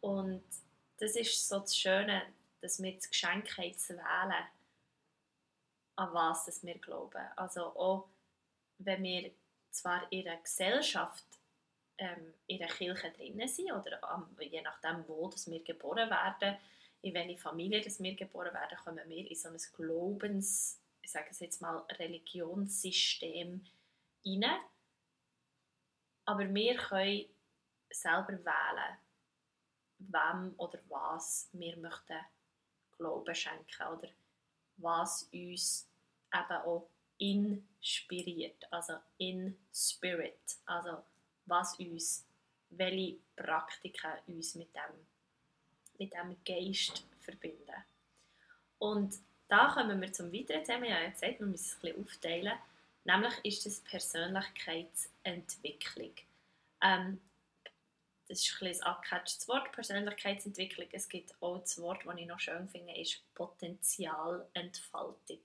Und 0.00 0.44
das 0.98 1.14
ist 1.14 1.48
so 1.48 1.60
das 1.60 1.76
Schöne, 1.76 2.22
dass 2.60 2.82
wir 2.82 2.92
das 2.92 3.08
Geschenk 3.08 3.56
haben 3.56 3.78
zu 3.78 3.94
wählen, 3.96 4.44
an 5.94 6.12
was 6.12 6.62
wir 6.64 6.78
glauben. 6.78 7.28
Also 7.36 7.66
auch 7.76 8.08
wenn 8.78 9.04
wir 9.04 9.30
zwar 9.70 10.10
in 10.10 10.26
einer 10.26 10.40
Gesellschaft 10.40 11.24
ähm, 11.96 12.34
in 12.48 12.60
einer 12.60 12.72
Kirche 12.72 13.12
drinnen 13.12 13.46
sind 13.46 13.70
oder 13.70 14.00
je 14.40 14.62
nachdem, 14.62 15.06
wo 15.06 15.28
dass 15.28 15.48
wir 15.48 15.62
geboren 15.62 16.10
werden, 16.10 16.58
in 17.02 17.14
welche 17.14 17.38
Familie 17.38 17.80
dass 17.80 18.02
wir 18.02 18.14
geboren 18.14 18.52
werden, 18.52 18.78
kommen 18.84 19.08
wir 19.08 19.30
in 19.30 19.36
so 19.36 19.48
ein 19.48 19.56
Glaubens, 19.76 20.80
ich 21.02 21.10
sage 21.10 21.28
es 21.30 21.40
jetzt 21.40 21.62
mal, 21.62 21.78
Religionssystem 21.98 23.64
rein. 24.26 24.60
Aber 26.24 26.54
wir 26.54 26.76
können 26.76 27.24
selber 27.90 28.38
wählen, 28.44 28.98
wem 29.98 30.54
oder 30.58 30.78
was 30.88 31.48
wir 31.52 31.76
möchten 31.78 32.20
Glauben 32.96 33.34
schenken 33.34 33.82
oder 33.92 34.08
was 34.76 35.28
uns 35.32 35.88
eben 36.32 36.62
auch 36.62 36.88
inspiriert, 37.18 38.66
also 38.70 38.94
in 39.18 39.58
Spirit, 39.72 40.58
also 40.66 41.02
was 41.46 41.78
uns, 41.78 42.26
welche 42.70 43.18
Praktiken 43.36 44.12
uns 44.26 44.54
mit 44.54 44.74
dem, 44.74 45.06
mit 46.00 46.12
dem 46.14 46.36
Geist 46.44 47.06
verbinden. 47.20 47.84
Und 48.78 49.14
da 49.48 49.68
kommen 49.68 50.00
wir 50.00 50.12
zum 50.12 50.32
weiteren 50.32 50.64
Thema. 50.64 50.86
Ich 50.86 50.92
habe 50.92 51.10
gesagt, 51.10 51.38
wir 51.38 51.46
müssen 51.46 51.66
es 51.66 51.74
ein 51.74 51.80
bisschen 51.82 52.02
aufteilen. 52.02 52.58
Nämlich 53.04 53.34
ist 53.44 53.64
das 53.66 53.80
Persönlichkeitsentwicklung. 53.80 56.14
Ähm, 56.82 57.20
das 58.28 58.42
ist 58.42 58.62
ein, 58.62 58.68
ein 58.68 58.82
abgecatchtes 58.82 59.46
Wort, 59.48 59.70
Persönlichkeitsentwicklung. 59.72 60.88
Es 60.92 61.08
gibt 61.08 61.34
auch 61.42 61.58
das 61.58 61.80
Wort, 61.80 62.06
das 62.06 62.16
ich 62.16 62.26
noch 62.26 62.40
schön 62.40 62.68
finde, 62.68 62.98
ist 62.98 63.22
Potenzialentfaltung. 63.34 65.40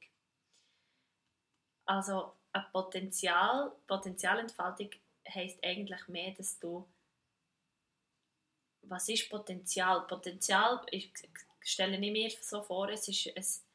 Also 1.86 2.34
ein 2.54 2.66
Potenzial, 2.72 3.74
Potenzialentfaltung 3.88 4.92
heisst 5.28 5.62
eigentlich 5.64 6.08
mehr, 6.08 6.32
dass 6.32 6.60
du 6.60 6.88
was 8.90 9.10
ist 9.10 9.30
Potenzial? 9.30 10.06
Potenzial, 10.08 10.86
ich 10.92 11.12
stelle 11.62 11.98
mir 11.98 12.30
so 12.42 12.62
vor, 12.64 12.90
es 12.90 13.08
ist 13.08 13.66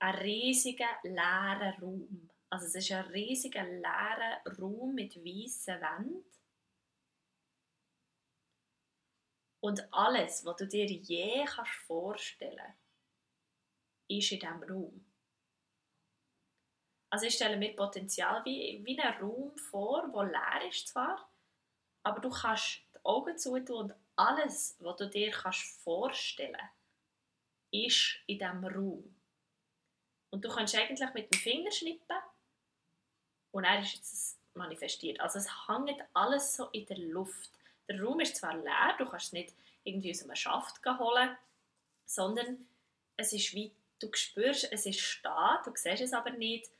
ein, 0.00 0.10
ein 0.10 0.14
riesiger 0.16 0.98
leerer 1.02 1.78
Raum. 1.80 2.30
Also 2.50 2.66
es 2.66 2.74
ist 2.74 2.92
ein 2.92 3.04
riesiger 3.06 3.64
leerer 3.64 4.42
Raum 4.58 4.94
mit 4.94 5.16
weißen 5.16 5.80
Wänden. 5.80 6.24
Und 9.60 9.92
alles, 9.92 10.44
was 10.44 10.56
du 10.56 10.66
dir 10.68 10.86
je 10.86 11.44
kannst 11.44 11.72
vorstellen 11.86 12.74
ist 14.08 14.30
in 14.30 14.38
diesem 14.38 14.62
Raum. 14.62 15.04
Also 17.10 17.26
ich 17.26 17.34
stelle 17.34 17.56
mir 17.56 17.74
Potenzial 17.74 18.44
wie, 18.44 18.80
wie 18.84 19.00
einen 19.00 19.20
Raum 19.20 19.56
vor, 19.56 20.08
der 20.08 20.24
leer 20.24 20.68
ist 20.68 20.88
zwar, 20.88 21.30
aber 22.02 22.20
du 22.20 22.30
kannst 22.30 22.85
Augen 23.06 23.38
zutun 23.38 23.76
und 23.76 23.94
alles, 24.16 24.76
was 24.80 24.96
du 24.96 25.08
dir 25.08 25.30
kannst 25.30 25.62
vorstellen 25.82 26.56
ist 27.70 28.16
in 28.26 28.38
diesem 28.38 28.64
Raum. 28.64 29.14
Und 30.30 30.44
du 30.44 30.48
kannst 30.48 30.74
eigentlich 30.74 31.14
mit 31.14 31.32
dem 31.32 31.38
Finger 31.38 31.70
schnippen 31.70 32.16
und 33.52 33.64
er 33.64 33.80
ist 33.80 33.94
jetzt 33.94 34.38
manifestiert. 34.54 35.20
Also 35.20 35.38
es 35.38 35.68
hängt 35.68 36.02
alles 36.14 36.56
so 36.56 36.66
in 36.72 36.86
der 36.86 36.98
Luft. 36.98 37.50
Der 37.88 38.02
Raum 38.02 38.20
ist 38.20 38.36
zwar 38.36 38.56
leer, 38.56 38.94
du 38.98 39.06
kannst 39.06 39.26
es 39.26 39.32
nicht 39.32 39.54
irgendwie 39.84 40.10
aus 40.10 40.22
einem 40.22 40.34
Schaft 40.34 40.84
holen, 40.84 41.36
sondern 42.04 42.66
es 43.16 43.32
ist 43.32 43.54
wie, 43.54 43.72
du 44.00 44.08
spürst, 44.12 44.70
es 44.72 44.86
ist 44.86 45.20
da, 45.22 45.62
du 45.64 45.72
siehst 45.74 46.02
es 46.02 46.12
aber 46.12 46.30
nicht, 46.30 46.70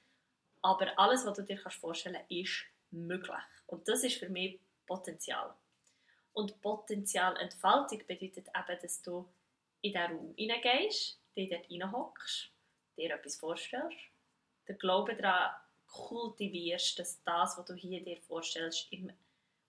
aber 0.63 0.99
alles, 0.99 1.25
was 1.25 1.37
du 1.37 1.43
dir 1.43 1.57
kannst 1.57 1.79
vorstellen 1.79 2.17
kannst, 2.17 2.31
ist 2.33 2.65
möglich. 2.91 3.43
Und 3.67 3.87
das 3.89 4.03
ist 4.03 4.19
für 4.19 4.29
mich 4.29 4.59
Potenzial. 4.87 5.55
Und 6.37 6.61
Potenzialentfaltung 6.61 8.07
bedeutet 8.07 8.49
eben, 8.49 8.79
dass 8.83 9.03
du 9.03 9.27
in 9.81 9.93
diesen 9.93 10.07
Raum 10.07 10.35
hineingehst, 10.37 11.19
dich 11.35 11.49
dort 11.49 11.71
reinhockst, 11.71 12.51
dir 12.99 13.15
etwas 13.15 13.37
vorstellst, 13.37 13.97
den 14.69 14.77
Glauben 14.77 15.17
daran 15.17 15.55
kultivierst, 15.87 16.99
dass 16.99 17.23
das, 17.25 17.57
was 17.57 17.65
du 17.65 17.75
hier 17.75 18.05
dir 18.05 18.21
vorstellst, 18.21 18.87
im 18.93 19.11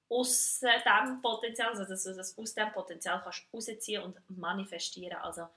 aus 0.09 0.59
diesem 0.59 1.21
Potenzial, 1.21 1.69
also 1.69 1.85
dass 1.85 2.03
du 2.03 2.13
das 2.13 2.37
aus 2.37 2.53
diesem 2.53 2.71
Potenzial 2.73 3.21
kannst 3.21 3.45
rausziehen 3.53 4.03
und 4.03 4.17
manifestieren, 4.29 5.19
also 5.19 5.47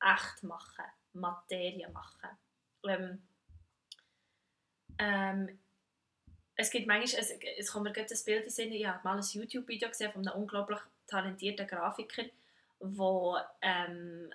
echt 0.00 0.42
machen, 0.42 0.84
Materie 1.12 1.88
machen. 1.88 2.30
Ähm, 2.84 3.28
ähm, 4.98 5.58
es 6.56 6.70
gibt 6.70 6.86
manchmal, 6.86 7.20
es, 7.20 7.30
es 7.58 7.70
kommt 7.70 7.84
mir 7.84 7.92
gerade 7.92 8.08
das 8.08 8.24
Bild 8.24 8.44
in 8.44 8.50
Sinn, 8.50 8.72
ich 8.72 8.86
habe 8.86 9.00
mal 9.04 9.18
ein 9.18 9.22
YouTube-Video 9.22 9.88
gesehen 9.88 10.10
von 10.10 10.26
einem 10.26 10.40
unglaublich 10.40 10.78
talentierten 11.06 11.66
Grafiker, 11.66 12.24
wo, 12.80 13.36
ähm, 13.60 14.32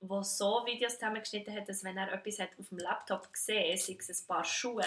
wo 0.00 0.22
so 0.22 0.64
Videos 0.66 0.94
zusammengeschnitten 0.94 1.54
hat, 1.54 1.68
dass 1.68 1.84
wenn 1.84 1.98
er 1.98 2.12
etwas 2.12 2.38
hat 2.38 2.58
auf 2.58 2.68
dem 2.70 2.78
Laptop 2.78 3.30
gesehen 3.32 3.76
sei 3.76 3.96
es 3.98 4.22
ein 4.22 4.26
paar 4.26 4.44
Schuhe, 4.44 4.86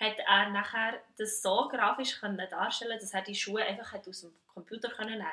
hat 0.00 0.18
er 0.18 0.50
nachher 0.50 1.02
das 1.18 1.42
so 1.42 1.68
grafisch 1.68 2.18
können 2.20 2.48
darstellen 2.48 2.98
dass 2.98 3.12
er 3.12 3.22
die 3.22 3.34
Schuhe 3.34 3.62
einfach 3.62 3.94
aus 4.06 4.22
dem 4.22 4.32
Computer 4.46 4.88
können 4.88 5.18
nehmen 5.18 5.30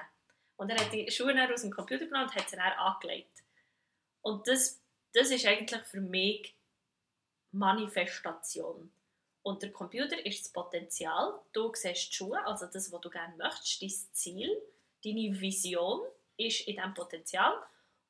Und 0.58 0.70
er 0.70 0.80
hat 0.80 0.92
die 0.92 1.10
Schuhe 1.12 1.34
dann 1.34 1.52
aus 1.52 1.62
dem 1.62 1.72
Computer 1.72 2.06
genommen 2.06 2.26
und 2.26 2.36
hat 2.36 2.50
sie 2.50 2.56
dann 2.56 2.74
angelegt. 2.74 3.44
Und 4.22 4.48
das, 4.48 4.82
das 5.14 5.32
ist 5.32 5.46
eigentlich 5.46 5.82
für 5.84 6.02
mich 6.02 6.56
Manifestation. 7.52 8.92
Und 9.50 9.64
der 9.64 9.72
Computer 9.72 10.24
ist 10.28 10.42
das 10.46 10.54
Potenzial. 10.54 11.40
Du 11.54 11.72
siehst 11.74 12.12
die 12.12 12.16
Schuhe, 12.16 12.40
also 12.46 12.68
das, 12.68 12.92
was 12.92 13.02
du 13.02 13.10
gerne 13.10 13.36
möchtest, 13.36 13.82
dein 13.82 14.14
Ziel, 14.14 14.62
deine 15.04 15.42
Vision 15.42 16.02
ist 16.38 16.68
in 16.68 16.76
diesem 16.76 16.94
Potenzial. 16.94 17.56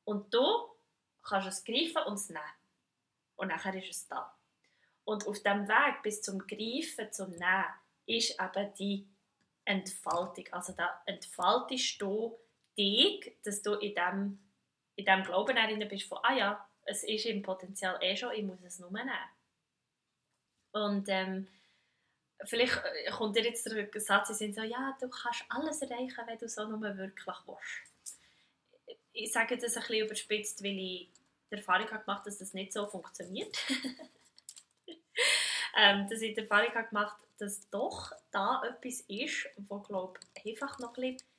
Und 0.04 0.34
du 0.34 0.44
kannst 1.22 1.48
es 1.48 1.64
greifen 1.64 2.02
und 2.06 2.16
es 2.16 2.28
nehmen. 2.28 2.42
Und 3.36 3.48
nachher 3.48 3.74
ist 3.74 3.90
es 3.90 4.06
da. 4.06 4.36
Und 5.04 5.26
auf 5.26 5.42
dem 5.42 5.66
Weg 5.66 6.02
bis 6.02 6.20
zum 6.20 6.46
Greifen, 6.46 7.10
zum 7.10 7.30
Nehmen, 7.30 7.64
ist 8.04 8.38
eben 8.38 8.74
die 8.74 9.08
Entfaltung. 9.64 10.44
Also 10.50 10.74
da 10.74 11.00
entfaltest 11.06 12.02
du 12.02 12.38
dich, 12.76 13.34
dass 13.44 13.62
du 13.62 13.76
in 13.76 13.94
dem, 13.94 14.38
in 14.96 15.06
dem 15.06 15.22
Glauben 15.22 15.88
bist 15.88 16.06
von, 16.06 16.18
ah 16.22 16.34
ja, 16.34 16.68
es 16.84 17.02
ist 17.02 17.24
im 17.24 17.40
Potenzial 17.40 17.96
eh 18.02 18.14
schon, 18.14 18.32
ich 18.32 18.42
muss 18.42 18.62
es 18.62 18.78
nur 18.78 18.90
nehmen. 18.90 19.10
Und 20.72 21.08
ähm, 21.08 21.48
vielleicht 22.44 22.82
äh, 22.84 23.10
kommt 23.10 23.36
dir 23.36 23.44
jetzt 23.44 23.66
der 23.66 24.00
Satz 24.00 24.40
in 24.40 24.54
so, 24.54 24.62
ja, 24.62 24.96
du 25.00 25.08
kannst 25.08 25.44
alles 25.48 25.82
erreichen, 25.82 26.24
wenn 26.26 26.38
du 26.38 26.48
so 26.48 26.66
nur 26.66 26.96
wirklich 26.96 27.36
willst. 27.46 28.98
Ich 29.12 29.32
sage 29.32 29.58
das 29.58 29.76
ein 29.76 29.82
bisschen 29.82 30.06
überspitzt, 30.06 30.62
weil 30.62 30.78
ich 30.78 31.08
die 31.50 31.56
Erfahrung 31.56 31.90
habe 31.90 32.04
gemacht 32.04 32.26
dass 32.26 32.38
das 32.38 32.54
nicht 32.54 32.72
so 32.72 32.86
funktioniert. 32.86 33.58
ähm, 35.76 36.08
dass 36.08 36.20
ich 36.20 36.34
die 36.34 36.40
Erfahrung 36.40 36.74
habe 36.74 36.88
gemacht 36.88 37.16
dass 37.40 37.68
doch 37.70 38.12
da 38.30 38.62
etwas 38.64 39.00
ist, 39.08 39.48
wo 39.56 39.78
glaube 39.78 40.20
einfach 40.44 40.78
noch 40.78 40.96
ein 40.96 41.14
bisschen 41.14 41.30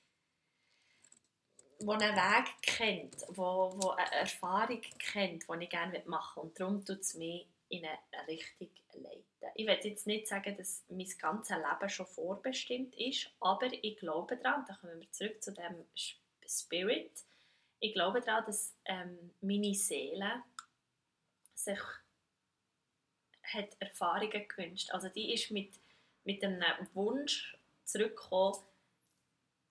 wo 1.83 1.93
einen 1.93 2.15
Weg 2.15 2.61
kennt, 2.61 3.15
wo, 3.29 3.73
wo 3.75 3.91
eine 3.91 4.11
Erfahrung 4.11 4.81
kennt, 4.99 5.47
die 5.47 5.63
ich 5.63 5.69
gerne 5.69 6.01
machen 6.05 6.35
will. 6.35 6.43
Und 6.43 6.59
darum 6.59 6.85
tut 6.85 7.01
es 7.01 7.15
mich 7.15 7.47
in 7.71 7.85
eine 7.85 8.27
Richtung 8.27 8.69
leiten. 8.93 9.23
Ich 9.55 9.65
will 9.65 9.79
jetzt 9.81 10.07
nicht 10.07 10.27
sagen, 10.27 10.55
dass 10.57 10.83
mein 10.89 11.07
ganzes 11.19 11.57
Leben 11.57 11.89
schon 11.89 12.05
vorbestimmt 12.05 12.95
ist, 12.95 13.29
aber 13.39 13.67
ich 13.71 13.97
glaube 13.97 14.37
daran, 14.37 14.65
da 14.67 14.75
kommen 14.75 14.99
wir 14.99 15.11
zurück 15.11 15.41
zu 15.41 15.53
dem 15.53 15.85
Spirit, 16.45 17.11
ich 17.79 17.93
glaube 17.93 18.21
daran, 18.21 18.45
dass 18.45 18.75
ähm, 18.85 19.31
meine 19.41 19.73
Seele 19.73 20.43
sich 21.55 21.79
hat 23.43 23.75
Erfahrungen 23.79 24.47
gewünscht. 24.47 24.91
Also 24.91 25.09
die 25.09 25.33
ist 25.33 25.51
mit, 25.51 25.73
mit 26.23 26.43
einem 26.43 26.63
Wunsch 26.93 27.57
zurückgekommen, 27.85 28.61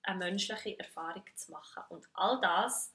eine 0.03 0.19
menschliche 0.19 0.79
Erfahrung 0.79 1.25
zu 1.35 1.53
machen. 1.53 1.83
Und 1.89 2.09
all 2.15 2.41
das, 2.41 2.93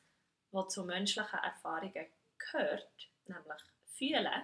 was 0.51 0.74
zu 0.74 0.83
menschlichen 0.83 1.39
Erfahrungen 1.39 2.07
gehört, 2.38 3.09
nämlich 3.27 3.62
fühlen, 3.85 4.43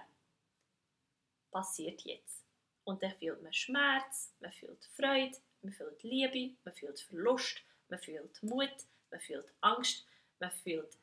passiert 1.52 2.00
jetzt. 2.02 2.42
Und 2.84 3.02
dann 3.02 3.14
fühlt 3.18 3.40
man 3.42 3.52
Schmerz, 3.52 4.34
man 4.40 4.50
fühlt 4.50 4.84
Freude, 4.96 5.36
man 5.62 5.72
fühlt 5.72 6.02
Liebe, 6.02 6.56
man 6.64 6.74
fühlt 6.74 6.98
Verlust, 7.00 7.62
man 7.88 8.00
fühlt 8.00 8.42
Mut, 8.42 8.74
man 9.10 9.20
fühlt 9.20 9.52
Angst, 9.60 10.04
man 10.40 10.50
fühlt 10.50 10.98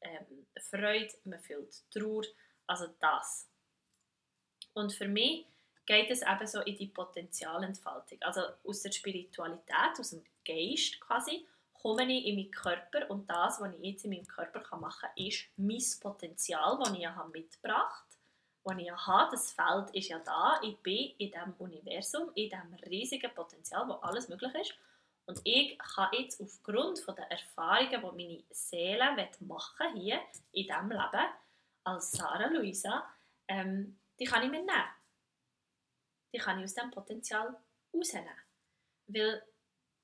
ähm, 0.00 0.46
Freude, 0.58 1.14
man 1.24 1.38
fühlt 1.38 1.72
Trauer. 1.92 2.24
Also 2.66 2.88
das. 2.98 3.48
Und 4.74 4.92
für 4.92 5.06
mich 5.06 5.46
geht 5.86 6.10
es 6.10 6.22
eben 6.22 6.46
so 6.46 6.60
in 6.60 6.76
die 6.76 6.86
Potenzialentfaltung. 6.86 8.20
Also 8.22 8.42
aus 8.64 8.82
der 8.82 8.92
Spiritualität, 8.92 9.98
aus 9.98 10.10
dem 10.10 10.24
Geist 10.44 11.00
quasi, 11.00 11.46
komme 11.72 12.04
ich 12.04 12.26
in 12.26 12.36
meinen 12.36 12.50
Körper 12.50 13.10
und 13.10 13.28
das, 13.28 13.60
was 13.60 13.74
ich 13.74 13.80
jetzt 13.82 14.04
in 14.04 14.10
meinem 14.10 14.26
Körper 14.26 14.76
machen 14.76 15.08
kann, 15.08 15.24
ist 15.26 15.48
mein 15.56 15.82
Potenzial, 16.00 16.78
das 16.78 16.92
ich 16.92 17.08
mitgebracht 17.32 18.04
habe, 18.04 18.11
das 18.64 18.78
ich 18.78 18.86
ja 18.86 19.06
habe. 19.06 19.30
Das 19.32 19.52
Feld 19.52 19.90
ist 19.94 20.08
ja 20.08 20.18
da. 20.18 20.60
Ich 20.62 20.76
bin 20.78 21.14
in 21.18 21.30
diesem 21.30 21.54
Universum, 21.58 22.30
in 22.34 22.48
diesem 22.48 22.74
riesigen 22.86 23.34
Potenzial, 23.34 23.88
wo 23.88 23.94
alles 23.94 24.28
möglich 24.28 24.54
ist. 24.54 24.74
Und 25.26 25.40
ich 25.44 25.78
kann 25.78 26.10
jetzt 26.12 26.40
aufgrund 26.40 27.06
der 27.06 27.30
Erfahrungen, 27.30 27.90
die 27.90 28.26
meine 28.26 28.44
Seele 28.50 29.28
machen 29.40 29.94
hier 29.94 30.20
in 30.52 30.66
diesem 30.66 30.90
Leben, 30.90 31.28
als 31.84 32.12
Sarah 32.12 32.48
Luisa, 32.48 33.08
ähm, 33.48 33.98
die 34.18 34.24
kann 34.24 34.42
ich 34.42 34.50
mir 34.50 34.58
nehmen. 34.58 34.84
Die 36.32 36.38
kann 36.38 36.58
ich 36.58 36.64
aus 36.64 36.74
diesem 36.74 36.90
Potenzial 36.90 37.56
rausnehmen. 37.94 38.34
Weil 39.06 39.42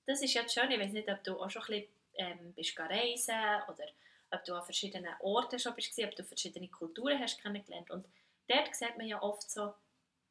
das 0.06 0.22
ist 0.22 0.34
ja 0.34 0.48
schön, 0.48 0.70
ich 0.70 0.80
weiß 0.80 0.92
nicht, 0.92 1.08
ob 1.08 1.22
du 1.22 1.40
auch 1.40 1.50
schon 1.50 1.62
ein 1.62 1.68
bisschen 1.68 1.88
ähm, 2.14 2.52
bist 2.54 2.78
reisen 2.78 3.62
oder 3.68 3.84
ob 4.30 4.44
du 4.44 4.54
an 4.54 4.64
verschiedenen 4.64 5.14
Orten 5.20 5.58
schon 5.58 5.74
bist, 5.74 5.98
ob 5.98 6.14
du 6.14 6.24
verschiedene 6.24 6.68
Kulturen 6.68 7.18
hast 7.18 7.40
kennengelernt. 7.40 7.90
Und 7.90 8.06
dort 8.48 8.74
sieht 8.74 8.96
man 8.96 9.06
ja 9.06 9.22
oft 9.22 9.50
so, 9.50 9.74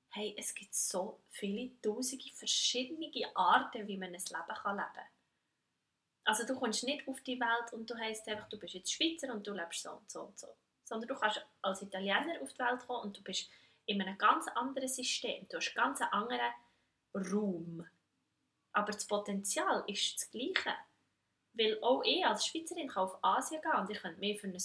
hey, 0.10 0.36
es 0.38 0.54
gibt 0.54 0.74
so 0.74 1.20
viele 1.30 1.80
tausende 1.82 2.30
verschiedene 2.34 3.12
Arten, 3.36 3.88
wie 3.88 3.98
man 3.98 4.10
ein 4.10 4.14
Leben 4.14 4.24
kann 4.30 4.78
leben 4.78 4.88
kann. 4.94 5.04
Also 6.26 6.46
du 6.46 6.60
kommst 6.60 6.84
nicht 6.84 7.08
auf 7.08 7.22
die 7.22 7.40
Welt 7.40 7.72
und 7.72 7.90
du 7.90 7.98
heißt 7.98 8.28
einfach, 8.28 8.50
du 8.50 8.60
bist 8.60 8.74
jetzt 8.74 8.92
Schweizer 8.92 9.34
und 9.34 9.48
du 9.48 9.54
lebst 9.54 9.84
so 9.84 9.92
und 9.92 10.12
so 10.12 10.24
und 10.24 10.38
so. 10.38 10.48
Sondern 10.84 11.08
du 11.08 11.16
kannst 11.16 11.46
als 11.62 11.82
Italiener 11.82 12.42
auf 12.42 12.52
die 12.52 12.60
Welt 12.60 12.86
kommen 12.86 13.04
und 13.04 13.18
du 13.18 13.24
bist 13.24 13.50
in 13.86 14.02
einem 14.02 14.18
ganz 14.18 14.46
anderen 14.50 14.90
System. 14.90 15.48
Du 15.50 15.58
hast 15.58 15.74
einen 15.76 15.86
ganz 15.86 16.02
anderen 16.12 16.52
Raum. 17.14 17.88
Aber 18.74 18.92
das 18.92 19.08
Potenzial 19.08 19.84
ist 19.88 20.16
das 20.16 20.30
gleiche. 20.30 20.76
Weil 21.54 21.82
auch 21.82 22.04
ich 22.04 22.26
als 22.26 22.46
Schweizerin 22.46 22.90
kann 22.90 23.06
auf 23.06 23.24
Asien 23.24 23.62
gehen 23.62 23.80
und 23.80 23.90
ich 23.90 24.00
könnte 24.00 24.20
mich 24.20 24.40
für 24.40 24.48
ein, 24.48 24.58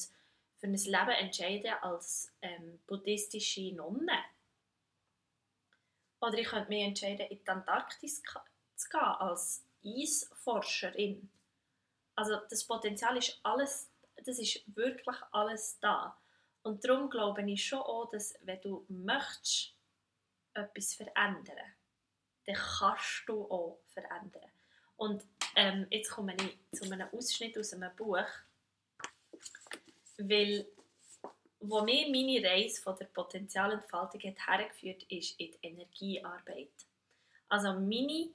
für 0.62 0.68
ein 0.68 0.74
Leben 0.74 1.10
entscheiden 1.10 1.72
als 1.80 2.32
ähm, 2.40 2.80
buddhistische 2.86 3.74
Nonne. 3.74 4.22
Oder 6.20 6.38
ich 6.38 6.46
könnte 6.46 6.68
mich 6.68 6.84
entscheiden, 6.84 7.26
in 7.26 7.38
die 7.42 7.48
Antarktis 7.48 8.22
zu 8.76 8.88
gehen 8.88 9.00
als 9.00 9.66
Eisforscherin. 9.84 11.28
Also 12.14 12.36
das 12.48 12.64
Potenzial 12.64 13.16
ist 13.16 13.40
alles, 13.42 13.90
das 14.24 14.38
ist 14.38 14.62
wirklich 14.76 15.16
alles 15.32 15.80
da. 15.80 16.16
Und 16.62 16.84
darum 16.84 17.10
glaube 17.10 17.42
ich 17.50 17.66
schon 17.66 17.80
auch, 17.80 18.08
dass 18.10 18.34
wenn 18.42 18.60
du 18.60 18.86
möchtest, 18.88 19.74
etwas 20.54 20.94
verändern, 20.94 21.74
dann 22.44 22.54
kannst 22.54 23.24
du 23.26 23.50
auch 23.50 23.80
verändern. 23.88 24.52
Und 24.96 25.24
ähm, 25.56 25.86
jetzt 25.90 26.10
komme 26.10 26.36
ich 26.36 26.78
zu 26.78 26.84
einem 26.84 27.08
Ausschnitt 27.10 27.58
aus 27.58 27.72
einem 27.72 27.96
Buch, 27.96 28.26
weil 30.28 30.66
wo 31.64 31.80
mir 31.82 32.08
meine 32.08 32.44
Reise 32.44 32.82
von 32.82 32.96
der 32.96 33.04
Potenzialentfaltung 33.06 34.20
hat 34.20 34.48
hergeführt 34.48 35.04
ist 35.04 35.38
in 35.38 35.52
die 35.52 35.58
Energiearbeit. 35.62 36.72
Also 37.48 37.74
meine 37.74 38.30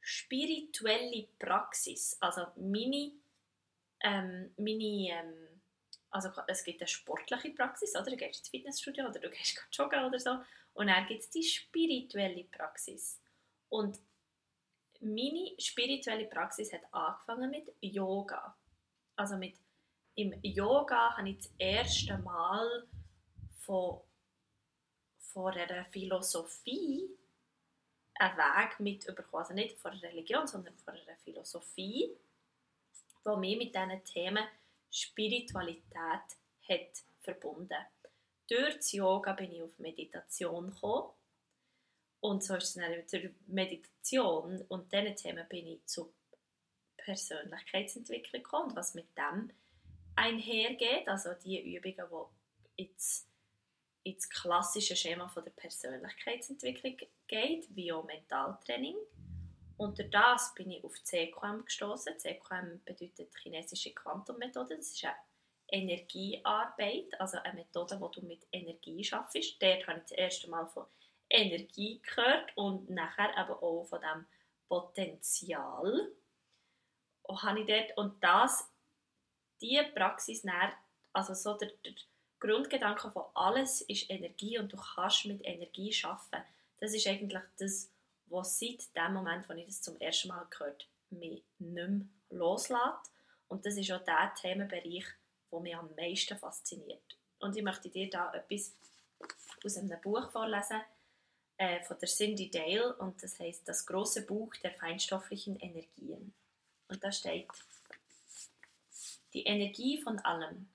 spirituelle 0.00 1.28
Praxis, 1.38 2.16
also 2.20 2.46
meine, 2.56 3.12
ähm, 4.00 4.54
meine 4.56 5.10
ähm, 5.10 5.60
also 6.10 6.30
es 6.46 6.64
gibt 6.64 6.80
eine 6.80 6.88
sportliche 6.88 7.50
Praxis, 7.50 7.94
oder? 7.94 8.10
du 8.10 8.16
gehst 8.16 8.40
ins 8.40 8.48
Fitnessstudio 8.48 9.06
oder 9.06 9.18
du 9.18 9.30
gehst 9.30 9.62
joggen 9.72 10.04
oder 10.04 10.18
so 10.18 10.38
und 10.74 10.86
dann 10.86 11.06
gibt 11.06 11.20
es 11.20 11.30
die 11.30 11.42
spirituelle 11.42 12.44
Praxis. 12.44 13.20
Und 13.68 13.98
meine 15.00 15.54
spirituelle 15.58 16.26
Praxis 16.26 16.72
hat 16.72 16.82
angefangen 16.92 17.50
mit 17.50 17.72
Yoga. 17.80 18.56
Also 19.16 19.36
mit 19.36 19.54
im 20.14 20.38
Yoga 20.42 21.16
habe 21.16 21.30
ich 21.30 21.38
das 21.38 21.50
erste 21.58 22.18
Mal 22.18 22.86
von, 23.60 24.00
von 25.18 25.52
einer 25.52 25.84
Philosophie 25.86 27.08
einen 28.14 28.36
Weg 28.36 28.80
mitbekommen. 28.80 29.42
Also 29.42 29.54
nicht 29.54 29.78
von 29.78 29.92
einer 29.92 30.02
Religion, 30.02 30.46
sondern 30.46 30.76
von 30.78 30.94
einer 30.94 31.16
Philosophie, 31.18 32.16
die 33.24 33.36
mich 33.36 33.58
mit 33.58 33.74
diesen 33.74 34.04
Themen 34.04 34.44
Spiritualität 34.90 35.86
hat 36.68 37.02
verbunden. 37.20 37.84
Durch 38.48 38.76
das 38.76 38.92
Yoga 38.92 39.32
bin 39.32 39.52
ich 39.52 39.62
auf 39.62 39.78
Meditation 39.78 40.70
gekommen. 40.70 41.10
Und 42.20 42.44
so 42.44 42.54
ist 42.54 42.64
es 42.64 42.74
dann 42.74 42.92
durch 43.10 43.30
Meditation 43.46 44.62
und 44.68 44.92
diesen 44.92 45.16
Themen 45.16 45.48
bin 45.48 45.66
ich 45.66 45.86
zur 45.86 46.12
Persönlichkeitsentwicklung 46.98 48.42
gekommen. 48.42 48.70
Und 48.70 48.76
was 48.76 48.94
mit 48.94 49.08
dem 49.16 49.50
einhergeht, 50.16 51.08
also 51.08 51.30
die 51.34 51.74
Übungen, 51.74 52.30
die 52.76 52.82
ins, 52.84 53.28
ins 54.02 54.28
klassische 54.28 54.96
Schema 54.96 55.28
von 55.28 55.44
der 55.44 55.52
Persönlichkeitsentwicklung 55.52 56.96
geht, 57.26 57.74
wie 57.74 57.92
auch 57.92 58.04
Mentaltraining. 58.04 58.96
Durch 59.78 60.10
das 60.10 60.54
bin 60.54 60.70
ich 60.70 60.84
auf 60.84 60.94
CQM 61.02 61.64
gestoßen. 61.64 62.18
CQM 62.18 62.82
bedeutet 62.84 63.34
chinesische 63.42 63.92
Quantummethode. 63.92 64.76
Das 64.76 64.92
ist 64.92 65.04
eine 65.04 65.14
Energiearbeit, 65.68 67.20
also 67.20 67.38
eine 67.38 67.54
Methode, 67.54 68.00
wo 68.00 68.08
du 68.08 68.22
mit 68.22 68.46
Energie 68.52 69.02
schaffst. 69.02 69.36
Dort 69.60 69.86
habe 69.86 69.98
ich 69.98 70.04
das 70.04 70.12
erste 70.12 70.50
Mal 70.50 70.66
von 70.68 70.86
Energie 71.28 72.00
gehört 72.02 72.56
und 72.56 72.90
nachher 72.90 73.36
aber 73.36 73.62
auch 73.62 73.84
von 73.84 74.00
dem 74.00 74.26
Potenzial. 74.68 76.12
Und, 77.22 77.96
und 77.96 78.22
das, 78.22 78.71
diese 79.62 79.84
Praxis 79.84 80.44
näher, 80.44 80.72
also 81.12 81.34
so 81.34 81.56
der, 81.56 81.70
der 81.84 81.92
Grundgedanke 82.40 83.10
von 83.10 83.24
alles 83.34 83.82
ist 83.82 84.10
Energie 84.10 84.58
und 84.58 84.72
du 84.72 84.76
kannst 84.76 85.26
mit 85.26 85.44
Energie 85.44 85.92
schaffen. 85.92 86.42
Das 86.80 86.92
ist 86.92 87.06
eigentlich 87.06 87.42
das, 87.58 87.88
was 88.26 88.58
seit 88.58 88.94
dem 88.96 89.14
Moment, 89.14 89.48
als 89.48 89.60
ich 89.60 89.66
das 89.66 89.82
zum 89.82 89.96
ersten 89.98 90.28
Mal 90.28 90.46
gehört 90.50 90.88
mich 91.10 91.44
nicht 91.58 91.60
mehr 91.60 92.00
loslässt. 92.30 93.12
Und 93.48 93.64
das 93.64 93.76
ist 93.76 93.92
auch 93.92 94.02
der 94.02 94.32
Themenbereich, 94.40 95.04
der 95.52 95.60
mich 95.60 95.76
am 95.76 95.94
meisten 95.94 96.36
fasziniert. 96.38 97.16
Und 97.38 97.56
ich 97.56 97.62
möchte 97.62 97.90
dir 97.90 98.08
da 98.08 98.32
etwas 98.32 98.74
aus 99.64 99.76
einem 99.76 100.00
Buch 100.00 100.30
vorlesen 100.30 100.80
äh, 101.58 101.82
von 101.82 101.98
der 101.98 102.08
Cindy 102.08 102.50
Dale 102.50 102.94
und 102.96 103.22
das 103.22 103.38
heißt 103.38 103.68
Das 103.68 103.86
große 103.86 104.22
Buch 104.22 104.54
der 104.56 104.72
feinstofflichen 104.72 105.56
Energien. 105.60 106.34
Und 106.88 107.04
da 107.04 107.12
steht 107.12 107.48
die 109.32 109.44
Energie 109.44 110.00
von 110.00 110.18
allem. 110.20 110.68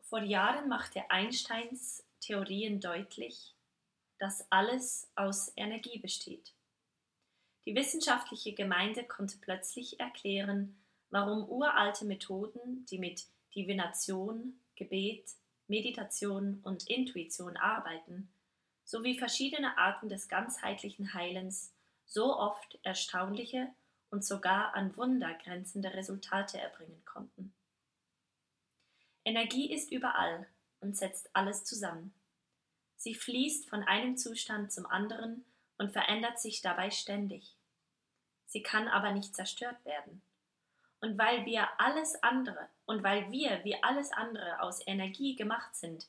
Vor 0.00 0.22
Jahren 0.22 0.68
machte 0.68 1.10
Einsteins 1.10 2.04
Theorien 2.20 2.80
deutlich, 2.80 3.54
dass 4.18 4.46
alles 4.50 5.10
aus 5.16 5.52
Energie 5.56 5.98
besteht. 5.98 6.54
Die 7.64 7.74
wissenschaftliche 7.74 8.52
Gemeinde 8.52 9.04
konnte 9.04 9.38
plötzlich 9.40 9.98
erklären, 9.98 10.76
warum 11.10 11.48
uralte 11.48 12.04
Methoden, 12.04 12.84
die 12.90 12.98
mit 12.98 13.26
Divination, 13.54 14.60
Gebet, 14.76 15.30
Meditation 15.66 16.60
und 16.62 16.88
Intuition 16.88 17.56
arbeiten, 17.56 18.32
sowie 18.84 19.18
verschiedene 19.18 19.78
Arten 19.78 20.08
des 20.08 20.28
ganzheitlichen 20.28 21.14
Heilens 21.14 21.72
so 22.04 22.36
oft 22.36 22.78
erstaunliche 22.82 23.72
und 24.12 24.24
sogar 24.24 24.74
an 24.74 24.94
Wunder 24.96 25.32
grenzende 25.42 25.94
Resultate 25.94 26.60
erbringen 26.60 27.02
konnten. 27.04 27.54
Energie 29.24 29.72
ist 29.72 29.90
überall 29.90 30.46
und 30.80 30.96
setzt 30.96 31.34
alles 31.34 31.64
zusammen. 31.64 32.12
Sie 32.96 33.14
fließt 33.14 33.68
von 33.70 33.82
einem 33.82 34.18
Zustand 34.18 34.70
zum 34.70 34.84
anderen 34.86 35.44
und 35.78 35.92
verändert 35.92 36.38
sich 36.38 36.60
dabei 36.60 36.90
ständig. 36.90 37.56
Sie 38.46 38.62
kann 38.62 38.86
aber 38.86 39.12
nicht 39.12 39.34
zerstört 39.34 39.82
werden. 39.86 40.20
Und 41.00 41.16
weil 41.18 41.46
wir 41.46 41.68
alles 41.80 42.22
andere 42.22 42.68
und 42.84 43.02
weil 43.02 43.30
wir 43.32 43.64
wie 43.64 43.82
alles 43.82 44.12
andere 44.12 44.60
aus 44.60 44.86
Energie 44.86 45.36
gemacht 45.36 45.74
sind, 45.74 46.06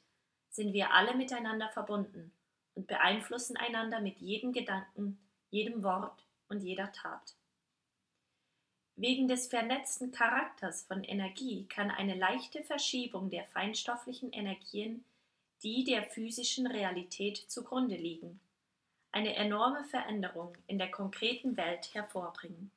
sind 0.50 0.74
wir 0.74 0.94
alle 0.94 1.16
miteinander 1.16 1.70
verbunden 1.70 2.34
und 2.76 2.86
beeinflussen 2.86 3.56
einander 3.56 4.02
mit 4.02 4.20
jedem 4.20 4.52
Gedanken, 4.52 5.18
jedem 5.50 5.84
Wort 5.84 6.28
und 6.50 6.60
jeder 6.60 6.92
Tat. 6.92 7.34
Wegen 8.96 9.28
des 9.28 9.48
vernetzten 9.48 10.12
Charakters 10.12 10.84
von 10.84 11.04
Energie 11.04 11.66
kann 11.68 11.90
eine 11.90 12.16
leichte 12.16 12.64
Verschiebung 12.64 13.30
der 13.30 13.46
feinstofflichen 13.46 14.32
Energien 14.32 15.04
die 15.64 15.86
der 15.86 16.04
physischen 16.04 16.68
Realität 16.68 17.38
zugrunde 17.38 17.96
liegen, 17.96 18.40
eine 19.12 19.36
enorme 19.36 19.86
Veränderung 19.86 20.58
in 20.68 20.78
der 20.78 20.92
konkreten 20.92 21.56
Welt 21.56 21.94
hervorbringen. 21.94 22.70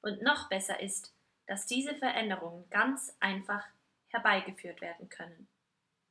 Und 0.00 0.22
noch 0.22 0.48
besser 0.48 0.80
ist, 0.80 1.12
dass 1.46 1.66
diese 1.66 1.94
Veränderungen 1.96 2.64
ganz 2.70 3.16
einfach 3.18 3.66
herbeigeführt 4.08 4.80
werden 4.80 5.08
können, 5.08 5.48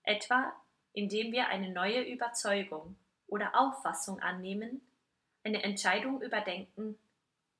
etwa 0.03 0.53
indem 0.93 1.31
wir 1.31 1.47
eine 1.47 1.69
neue 1.69 2.01
Überzeugung 2.01 2.97
oder 3.27 3.55
Auffassung 3.55 4.19
annehmen, 4.19 4.81
eine 5.43 5.63
Entscheidung 5.63 6.21
überdenken 6.21 6.97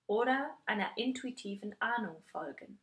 oder 0.07 0.57
einer 0.65 0.97
intuitiven 0.97 1.79
Ahnung 1.81 2.23
folgen. 2.31 2.79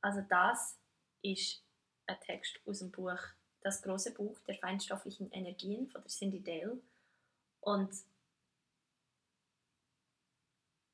Also 0.00 0.22
das 0.22 0.78
ist 1.22 1.64
ein 2.06 2.18
Text 2.20 2.60
aus 2.66 2.80
dem 2.80 2.90
Buch 2.90 3.18
Das 3.60 3.82
große 3.82 4.12
Buch 4.14 4.40
der 4.40 4.56
feinstofflichen 4.56 5.30
Energien 5.30 5.88
von 5.88 6.02
der 6.02 6.10
Cindy 6.10 6.42
Dale. 6.42 6.80
Und 7.60 7.92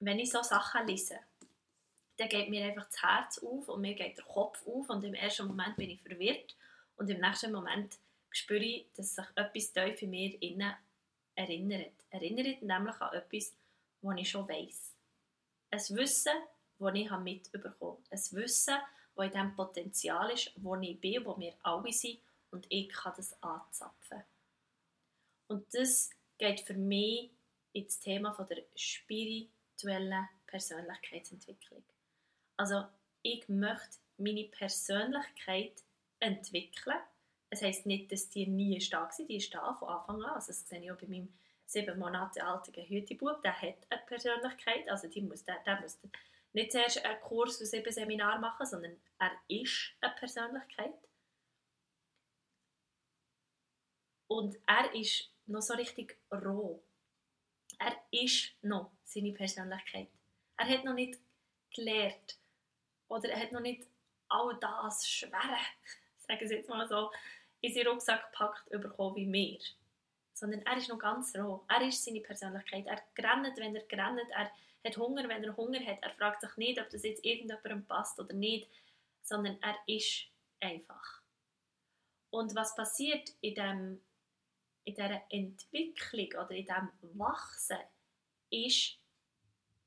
wenn 0.01 0.19
ich 0.19 0.31
so 0.31 0.43
Sachen 0.43 0.87
lese, 0.87 1.19
dann 2.19 2.29
geht 2.29 2.51
mir 2.51 2.67
einfach 2.67 2.87
das 2.87 3.03
Herz 3.03 3.39
auf 3.39 3.69
und 3.69 3.81
mir 3.81 3.95
geht 3.95 4.19
der 4.19 4.25
Kopf 4.25 4.67
auf 4.67 4.91
und 4.91 5.05
im 5.05 5.15
ersten 5.15 5.47
Moment 5.47 5.77
bin 5.77 5.91
ich 5.91 6.03
verwirrt 6.03 6.57
und 6.97 7.09
im 7.09 7.21
nächsten 7.21 7.53
Moment 7.53 7.99
spüre 8.31 8.65
ich, 8.65 8.93
dass 8.95 9.15
sich 9.15 9.25
etwas 9.35 9.73
tief 9.73 10.03
in 10.03 10.11
mir 10.11 10.43
innen 10.43 10.75
erinnert. 11.39 12.05
Erinnert 12.11 12.63
nämlich 12.63 13.01
an 13.01 13.15
etwas, 13.15 13.55
was 14.03 14.19
ich 14.19 14.31
schon 14.31 14.49
weiss. 14.49 14.97
Ein 15.71 15.97
Wissen, 15.97 16.33
das 16.79 16.95
ich 16.95 17.11
mitbekommen 17.11 17.75
habe. 17.81 18.03
Ein 18.11 18.19
Wissen, 18.33 18.77
das 19.15 19.27
in 19.27 19.33
dem 19.33 19.55
Potenzial 19.55 20.31
ist, 20.31 20.53
wo 20.57 20.75
ich 20.77 21.01
bin, 21.01 21.25
wo 21.25 21.39
wir 21.39 21.55
alle 21.63 21.93
sind 21.93 22.21
und 22.51 22.67
ich 22.69 22.89
kann 22.89 23.13
das 23.17 23.41
anzapfen. 23.43 24.25
Und 25.47 25.73
das 25.75 26.11
geht 26.39 26.61
für 26.61 26.75
mich 26.75 27.31
ins 27.73 28.01
Thema 28.01 28.33
der 28.49 28.65
spirituellen 28.75 30.29
Persönlichkeitsentwicklung. 30.47 31.85
Also 32.57 32.85
ich 33.23 33.49
möchte 33.49 33.99
meine 34.17 34.45
Persönlichkeit 34.45 35.85
entwickeln. 36.21 36.99
Es 37.51 37.63
heisst 37.63 37.87
nicht, 37.87 38.13
dass 38.13 38.29
die 38.29 38.47
nie 38.47 38.81
stark 38.81 39.13
sind, 39.13 39.31
die 39.31 39.37
ist 39.37 39.53
da 39.55 39.75
von 39.75 39.89
Anfang 39.89 40.23
an. 40.23 40.35
Also 40.35 40.49
das 40.49 40.69
sehe 40.69 40.81
ich 40.81 40.93
auch 40.93 40.97
bei 40.97 41.07
meinem 41.07 41.33
sieben 41.65 41.99
Monate 41.99 42.45
alten 42.45 42.83
Hütebub, 42.83 43.43
der 43.43 43.61
hat 43.61 43.77
eine 43.91 44.03
Persönlichkeit, 44.07 44.89
also 44.89 45.07
die 45.07 45.21
muss, 45.21 45.45
der, 45.45 45.59
der 45.65 45.81
muss 45.81 45.99
nicht 46.55 46.73
zuerst 46.73 47.05
einen 47.05 47.21
Kurs 47.21 47.61
und 47.61 47.67
sieben 47.67 47.93
Seminare 47.93 48.39
machen, 48.39 48.67
sondern 48.67 48.97
er 49.19 49.33
ist 49.49 49.93
eine 50.01 50.15
Persönlichkeit. 50.15 50.95
Und 54.29 54.57
er 54.67 54.95
ist 54.95 55.31
noch 55.47 55.63
so 55.63 55.75
richtig 55.75 56.19
roh. 56.33 56.83
Er 57.79 57.97
ist 58.11 58.53
noch 58.63 58.91
seine 59.05 59.33
Persönlichkeit. 59.33 60.09
Er 60.57 60.69
hat 60.69 60.85
noch 60.85 60.95
nicht 60.95 61.19
gelernt 61.75 62.39
oder 63.09 63.29
er 63.31 63.41
hat 63.41 63.53
noch 63.53 63.61
nicht 63.61 63.87
all 64.29 64.59
das 64.59 65.09
Schwere, 65.09 65.59
sagen 66.19 66.49
Sie 66.49 66.55
jetzt 66.57 66.69
mal 66.69 66.89
so, 66.89 67.11
in 67.61 67.73
seinen 67.73 67.89
Rucksack 67.89 68.31
gepackt 68.31 68.69
bekommen 68.71 69.17
wie 69.17 69.27
mir. 69.27 69.59
Sondern 70.33 70.63
er 70.63 70.77
ist 70.77 70.89
noch 70.89 70.99
ganz 70.99 71.35
roh. 71.37 71.65
Er 71.69 71.87
ist 71.87 72.05
seine 72.05 72.21
Persönlichkeit. 72.21 72.87
Er 72.87 73.03
rennt, 73.19 73.57
wenn 73.57 73.75
er 73.75 73.83
rennt. 73.83 74.31
Er 74.31 74.51
hat 74.85 74.97
Hunger, 74.97 75.29
wenn 75.29 75.45
er 75.45 75.57
Hunger 75.57 75.85
hat. 75.85 75.99
Er 76.03 76.11
fragt 76.11 76.41
sich 76.41 76.57
nicht, 76.57 76.81
ob 76.81 76.89
das 76.91 77.03
jetzt 77.03 77.25
irgendjemandem 77.25 77.85
passt 77.87 78.19
oder 78.21 78.35
nicht, 78.35 78.69
sondern 79.23 79.59
er 79.61 79.77
ist 79.87 80.27
einfach. 80.61 81.23
Und 82.31 82.55
was 82.55 82.75
passiert 82.77 83.33
in, 83.41 83.55
dem, 83.55 84.01
in 84.85 84.95
dieser 84.95 85.23
Entwicklung 85.31 86.29
oder 86.45 86.51
in 86.51 86.67
diesem 86.67 87.19
Wachsen, 87.19 87.79
ist, 88.51 88.99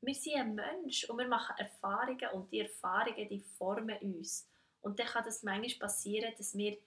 wir 0.01 0.15
sind 0.15 0.36
ein 0.36 0.55
Mensch 0.55 1.03
und 1.05 1.17
wir 1.17 1.27
machen 1.27 1.55
Erfahrungen 1.57 2.29
und 2.34 2.51
die 2.51 2.60
Erfahrungen, 2.60 3.29
die 3.29 3.39
formen 3.57 3.97
uns. 3.99 4.47
Und 4.81 4.99
dann 4.99 5.07
kann 5.07 5.23
das 5.23 5.43
manchmal 5.43 5.88
passieren, 5.88 6.34
dass 6.38 6.57
wir 6.57 6.77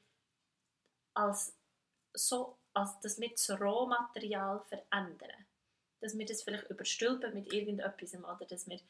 als 1.15 1.57
so, 2.13 2.59
als 2.73 3.01
dass 3.01 3.21
wir 3.21 3.31
das 3.31 3.51
Rohmaterial 3.51 4.61
verändern. 4.69 5.47
Dass 6.01 6.17
wir 6.17 6.27
das 6.27 6.43
vielleicht 6.43 6.69
überstülpen 6.71 7.35
mit 7.35 7.53
irgendetwas 7.53 8.15
oder 8.15 8.47
dass 8.47 8.69
wir 8.69 8.81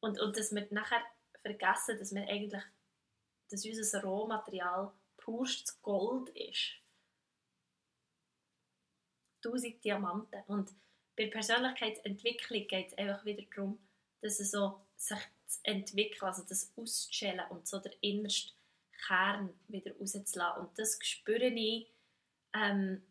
und, 0.00 0.20
und 0.20 0.36
dass 0.36 0.54
wir 0.54 0.66
nachher 0.70 1.02
vergessen, 1.42 1.98
dass 1.98 2.14
wir 2.14 2.26
eigentlich 2.26 2.62
dass 3.50 3.64
unser 3.64 4.02
Rohmaterial 4.02 4.92
purstes 5.16 5.80
Gold 5.82 6.28
ist. 6.30 6.74
Tausend 9.42 9.82
Diamanten. 9.82 10.42
Und 10.46 10.70
bei 11.16 11.28
Persönlichkeitsentwicklung 11.28 12.66
geht 12.66 12.88
es 12.88 12.98
einfach 12.98 13.24
wieder 13.24 13.42
darum, 13.54 13.78
dass 14.20 14.40
es 14.40 14.50
so 14.50 14.80
sich 14.96 15.18
zu 15.46 15.58
entwickeln, 15.62 16.28
also 16.28 16.42
das 16.42 16.72
auszustellen 16.76 17.48
und 17.50 17.66
so 17.66 17.78
der 17.78 17.92
innerste 18.02 18.52
Kern 19.06 19.50
wieder 19.68 19.92
rauszulassen. 19.98 20.62
Und 20.62 20.78
das 20.78 20.98
spüre 21.02 21.46
ich, 21.48 21.86
ähm, 22.54 23.02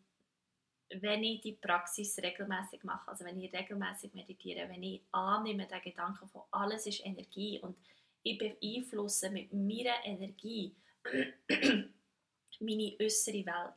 wenn 0.90 1.22
ich 1.22 1.40
die 1.42 1.52
Praxis 1.52 2.18
regelmäßig 2.18 2.82
mache, 2.84 3.10
also 3.10 3.24
wenn 3.24 3.40
ich 3.40 3.52
regelmäßig 3.52 4.14
meditiere, 4.14 4.68
wenn 4.68 4.82
ich 4.82 5.02
annehme 5.12 5.66
den 5.66 5.82
Gedanken 5.82 6.28
von 6.28 6.42
alles 6.50 6.86
ist 6.86 7.04
Energie 7.04 7.58
und 7.60 7.76
ich 8.22 8.38
beeinflusse 8.38 9.30
mit 9.30 9.52
meiner 9.52 10.04
Energie 10.04 10.74
meine 12.60 12.96
äußere 13.00 13.46
Welt. 13.46 13.74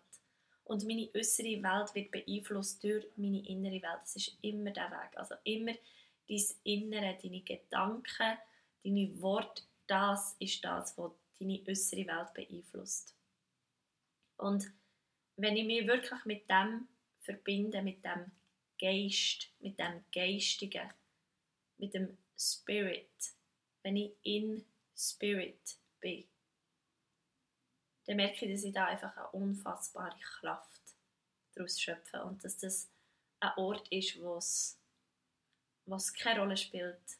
Und 0.63 0.85
meine 0.85 1.09
äußere 1.13 1.61
Welt 1.61 1.95
wird 1.95 2.11
beeinflusst 2.11 2.83
durch 2.83 3.05
meine 3.17 3.45
innere 3.45 3.81
Welt. 3.81 4.01
Das 4.01 4.15
ist 4.15 4.37
immer 4.41 4.71
der 4.71 4.89
Weg. 4.89 5.17
Also 5.17 5.35
immer 5.43 5.73
dein 6.27 6.43
Innere, 6.63 7.17
deine 7.21 7.41
Gedanken, 7.41 8.37
deine 8.83 9.21
Worte, 9.21 9.63
das 9.87 10.35
ist 10.39 10.63
das, 10.63 10.97
was 10.97 11.11
deine 11.41 11.63
äußere 11.67 12.07
Welt 12.07 12.33
beeinflusst. 12.33 13.15
Und 14.37 14.71
wenn 15.35 15.57
ich 15.57 15.65
mich 15.65 15.87
wirklich 15.87 16.25
mit 16.25 16.49
dem 16.49 16.87
verbinde, 17.19 17.81
mit 17.81 18.03
dem 18.03 18.31
Geist, 18.79 19.49
mit 19.59 19.79
dem 19.79 20.03
Geistigen, 20.13 20.89
mit 21.77 21.93
dem 21.93 22.17
Spirit, 22.37 23.33
wenn 23.83 23.97
ich 23.97 24.13
in 24.23 24.65
Spirit 24.95 25.77
bin, 25.99 26.27
dann 28.05 28.15
merke 28.15 28.45
ich, 28.45 28.51
dass 28.51 28.63
ich 28.63 28.73
da 28.73 28.85
einfach 28.85 29.15
eine 29.15 29.29
unfassbare 29.29 30.17
Kraft 30.19 30.81
daraus 31.53 31.79
schöpfe 31.79 32.23
und 32.23 32.43
dass 32.43 32.57
das 32.57 32.89
ein 33.39 33.51
Ort 33.57 33.87
ist, 33.89 34.19
wo 34.19 34.37
es, 34.37 34.77
keine 36.13 36.39
Rolle 36.39 36.57
spielt, 36.57 37.19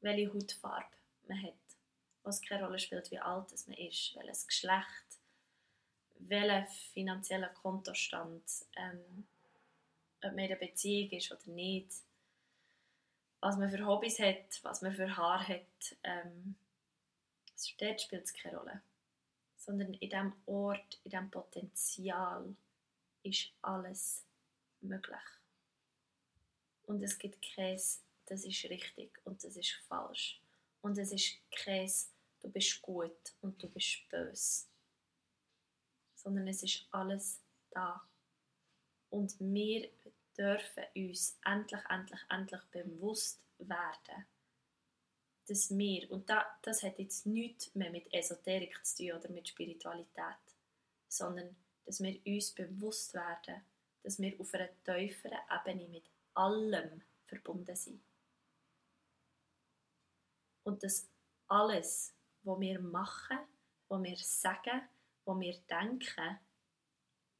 welche 0.00 0.32
Hautfarbe 0.32 0.96
man 1.26 1.42
hat, 1.42 1.63
was 2.24 2.42
keine 2.42 2.64
Rolle 2.64 2.78
spielt, 2.78 3.10
wie 3.10 3.18
alt 3.18 3.50
man 3.66 3.76
ist, 3.76 4.14
welches 4.16 4.46
Geschlecht, 4.46 5.18
welcher 6.18 6.66
finanzieller 6.92 7.50
Kontostand, 7.50 8.42
ähm, 8.76 9.26
ob 10.22 10.32
man 10.32 10.38
in 10.38 10.50
einer 10.50 10.56
Beziehung 10.56 11.10
ist 11.10 11.30
oder 11.30 11.50
nicht, 11.52 11.92
was 13.40 13.56
man 13.56 13.70
für 13.70 13.86
Hobbys 13.86 14.18
hat, 14.18 14.60
was 14.62 14.80
man 14.80 14.94
für 14.94 15.16
Haar 15.16 15.46
hat, 15.46 15.96
ähm, 16.02 16.56
dort 17.78 18.00
spielt 18.00 18.24
es 18.24 18.34
keine 18.34 18.56
Rolle 18.56 18.82
sondern 19.64 19.94
in 19.94 20.10
diesem 20.10 20.32
Ort, 20.46 21.00
in 21.04 21.10
diesem 21.10 21.30
Potenzial 21.30 22.54
ist 23.22 23.50
alles 23.62 24.24
möglich. 24.80 25.16
Und 26.86 27.02
es 27.02 27.18
gibt 27.18 27.42
kein, 27.54 27.80
das 28.26 28.44
ist 28.44 28.64
richtig 28.64 29.10
und 29.24 29.42
das 29.42 29.56
ist 29.56 29.72
falsch. 29.88 30.40
Und 30.82 30.98
es 30.98 31.12
ist 31.12 31.38
kein, 31.50 31.90
du 32.44 32.50
bist 32.50 32.82
gut 32.82 33.34
und 33.40 33.60
du 33.62 33.68
bist 33.68 34.06
böse. 34.10 34.66
Sondern 36.14 36.46
es 36.46 36.62
ist 36.62 36.86
alles 36.90 37.42
da. 37.70 38.06
Und 39.08 39.38
wir 39.40 39.90
dürfen 40.36 40.84
uns 40.94 41.38
endlich, 41.44 41.80
endlich, 41.88 42.20
endlich 42.28 42.62
bewusst 42.70 43.40
werden, 43.58 44.26
dass 45.46 45.70
wir, 45.76 46.10
und 46.10 46.28
da, 46.28 46.58
das 46.62 46.82
hat 46.82 46.98
jetzt 46.98 47.26
nichts 47.26 47.74
mehr 47.74 47.90
mit 47.90 48.12
Esoterik 48.12 48.84
zu 48.84 48.96
tun 48.96 49.12
oder 49.12 49.30
mit 49.30 49.48
Spiritualität, 49.48 50.44
sondern 51.08 51.56
dass 51.84 52.02
wir 52.02 52.20
uns 52.26 52.52
bewusst 52.52 53.14
werden, 53.14 53.62
dass 54.02 54.18
wir 54.18 54.38
auf 54.40 54.52
einer 54.54 54.70
tieferen 54.84 55.38
Ebene 55.50 55.88
mit 55.88 56.10
allem 56.34 57.02
verbunden 57.26 57.76
sind. 57.76 58.02
Und 60.64 60.82
dass 60.82 61.08
alles, 61.46 62.14
was 62.44 62.60
wir 62.60 62.80
machen, 62.80 63.38
was 63.88 64.02
wir 64.02 64.16
sagen, 64.16 64.88
was 65.24 65.40
wir 65.40 65.58
denken, 65.68 66.38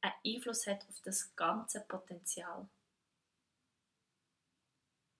einen 0.01 0.13
Einfluss 0.25 0.67
hat 0.67 0.87
auf 0.87 0.99
das 1.01 1.35
ganze 1.35 1.81
Potenzial. 1.81 2.67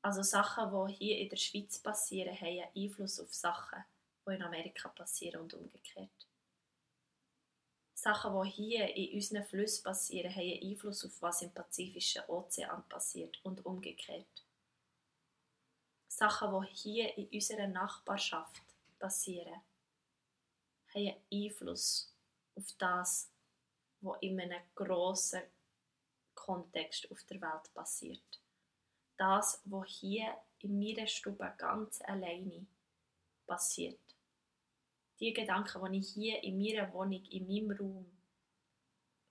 Also 0.01 0.21
Sachen, 0.21 0.87
die 0.87 0.93
hier 0.93 1.17
in 1.17 1.29
der 1.29 1.37
Schweiz 1.37 1.79
passieren, 1.79 2.35
haben 2.35 2.47
einen 2.47 2.69
Einfluss 2.75 3.19
auf 3.19 3.33
Sachen, 3.33 3.83
die 4.27 4.33
in 4.33 4.43
Amerika 4.43 4.89
passieren 4.89 5.41
und 5.41 5.53
umgekehrt. 5.53 6.27
Sachen, 7.95 8.43
die 8.43 8.49
hier 8.51 8.95
in 8.95 9.15
unseren 9.15 9.43
Flüssen 9.43 9.83
passieren, 9.83 10.31
haben 10.31 10.41
einen 10.41 10.71
Einfluss 10.71 11.05
auf 11.05 11.21
was 11.21 11.41
im 11.41 11.51
Pazifischen 11.51 12.23
Ozean 12.27 12.87
passiert 12.87 13.43
und 13.43 13.65
umgekehrt. 13.65 14.45
Sachen, 16.07 16.61
die 16.61 16.75
hier 16.75 17.17
in 17.17 17.27
unserer 17.29 17.67
Nachbarschaft 17.67 18.61
passieren, 18.99 19.61
haben 20.95 21.07
einen 21.07 21.15
Einfluss 21.31 22.13
auf 22.55 22.71
das, 22.77 23.31
was 24.01 24.17
in 24.21 24.39
einem 24.39 24.61
grossen 24.73 25.43
Kontext 26.33 27.09
auf 27.11 27.23
der 27.23 27.41
Welt 27.41 27.73
passiert 27.73 28.41
das, 29.17 29.61
was 29.65 29.89
hier 29.89 30.35
in 30.59 30.79
meiner 30.79 31.07
Stube 31.07 31.53
ganz 31.57 32.01
alleine 32.01 32.65
passiert. 33.45 33.99
Die 35.19 35.33
Gedanken, 35.33 35.91
die 35.91 35.99
ich 35.99 36.09
hier 36.09 36.43
in 36.43 36.57
meiner 36.57 36.91
Wohnung, 36.93 37.23
in 37.25 37.47
meinem 37.47 37.77
Raum 37.77 38.05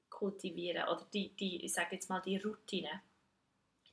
kultiviere, 0.09 0.85
oder 0.90 1.07
die, 1.12 1.35
die 1.35 1.64
ich 1.64 1.72
sage 1.72 1.96
jetzt 1.96 2.09
mal 2.09 2.20
die 2.20 2.38
Routine, 2.38 3.03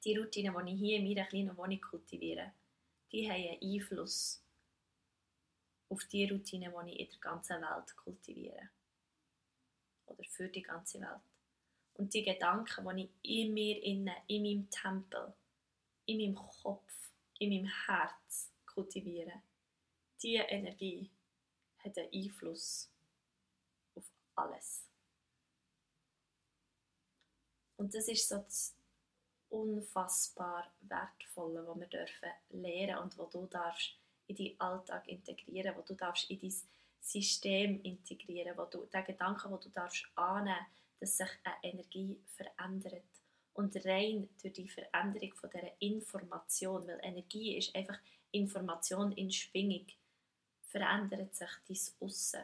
die 0.04 0.18
Routine, 0.18 0.54
die 0.66 0.74
ich 0.74 0.80
hier 0.80 0.98
in 0.98 1.08
meiner 1.08 1.26
kleinen 1.26 1.58
Wohnung 1.58 1.82
kultiviere, 1.82 2.54
die 3.12 3.30
haben 3.30 3.42
einen 3.42 3.62
Einfluss 3.62 4.42
auf 5.92 6.06
die 6.06 6.26
Routine, 6.26 6.74
die 6.86 6.92
ich 6.92 7.00
in 7.00 7.10
der 7.10 7.20
ganzen 7.20 7.62
Welt 7.62 7.96
kultiviere. 7.98 8.70
oder 10.06 10.24
für 10.24 10.48
die 10.48 10.62
ganze 10.62 11.00
Welt. 11.00 11.22
Und 11.94 12.14
die 12.14 12.24
Gedanken, 12.24 12.96
die 12.96 13.10
ich 13.24 13.40
in 13.46 13.54
mir 13.54 13.84
innen, 13.84 14.16
in 14.28 14.44
meinem 14.44 14.70
Tempel, 14.70 15.34
in 16.06 16.18
meinem 16.18 16.36
Kopf, 16.36 17.12
in 17.40 17.50
meinem 17.50 17.72
Herz 17.86 18.52
kultiviere, 18.66 19.42
diese 20.22 20.44
Energie 20.44 21.10
hat 21.80 21.98
einen 21.98 22.14
Einfluss 22.14 22.90
auf 23.96 24.06
alles. 24.36 24.88
Und 27.78 27.94
das 27.94 28.08
ist 28.08 28.28
so 28.28 28.38
das 28.38 28.76
unfassbar 29.50 30.72
Wertvolle, 30.82 31.68
was 31.68 31.80
wir 31.80 31.88
dürfen 31.88 32.30
lernen 32.50 33.00
und 33.00 33.18
was 33.18 33.30
du 33.32 33.46
darfst 33.48 34.01
in 34.40 34.46
deinen 34.46 34.60
Alltag 34.60 35.08
integrieren, 35.08 35.76
was 35.78 35.86
du 35.86 35.96
darfst 35.96 36.30
in 36.30 36.40
dein 36.40 36.54
System 37.00 37.82
integrieren, 37.84 38.58
wo 38.58 38.66
du 38.66 38.86
den 38.86 39.06
Gedanken, 39.06 39.52
wo 39.52 39.58
du 39.58 39.70
darfst 39.70 40.06
annehmen, 40.16 40.66
dass 41.00 41.18
sich 41.18 41.30
eine 41.44 41.74
Energie 41.74 42.20
verändert 42.36 43.04
und 43.54 43.76
rein 43.86 44.30
durch 44.42 44.54
die 44.54 44.70
Veränderung 44.70 45.34
von 45.34 45.50
dieser 45.50 45.82
Information, 45.82 46.88
weil 46.88 47.00
Energie 47.02 47.58
ist 47.58 47.76
einfach 47.76 48.00
Information 48.32 49.12
in 49.14 49.32
Schwingung, 49.32 49.88
verändert 50.68 51.36
sich 51.36 51.50
dein 51.68 52.08
Aussen. 52.08 52.44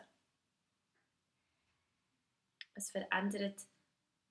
Es 2.73 2.91
verändert 2.91 3.59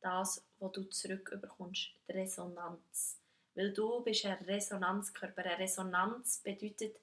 das, 0.01 0.45
was 0.59 0.73
du 0.73 0.85
zurückbekommst, 0.85 1.91
die 2.09 2.13
Resonanz. 2.13 3.19
Weil 3.55 3.73
du 3.73 4.01
bist 4.03 4.25
ein 4.27 4.45
Resonanzkörper. 4.45 5.45
Eine 5.45 5.59
Resonanz 5.59 6.39
bedeutet, 6.45 6.97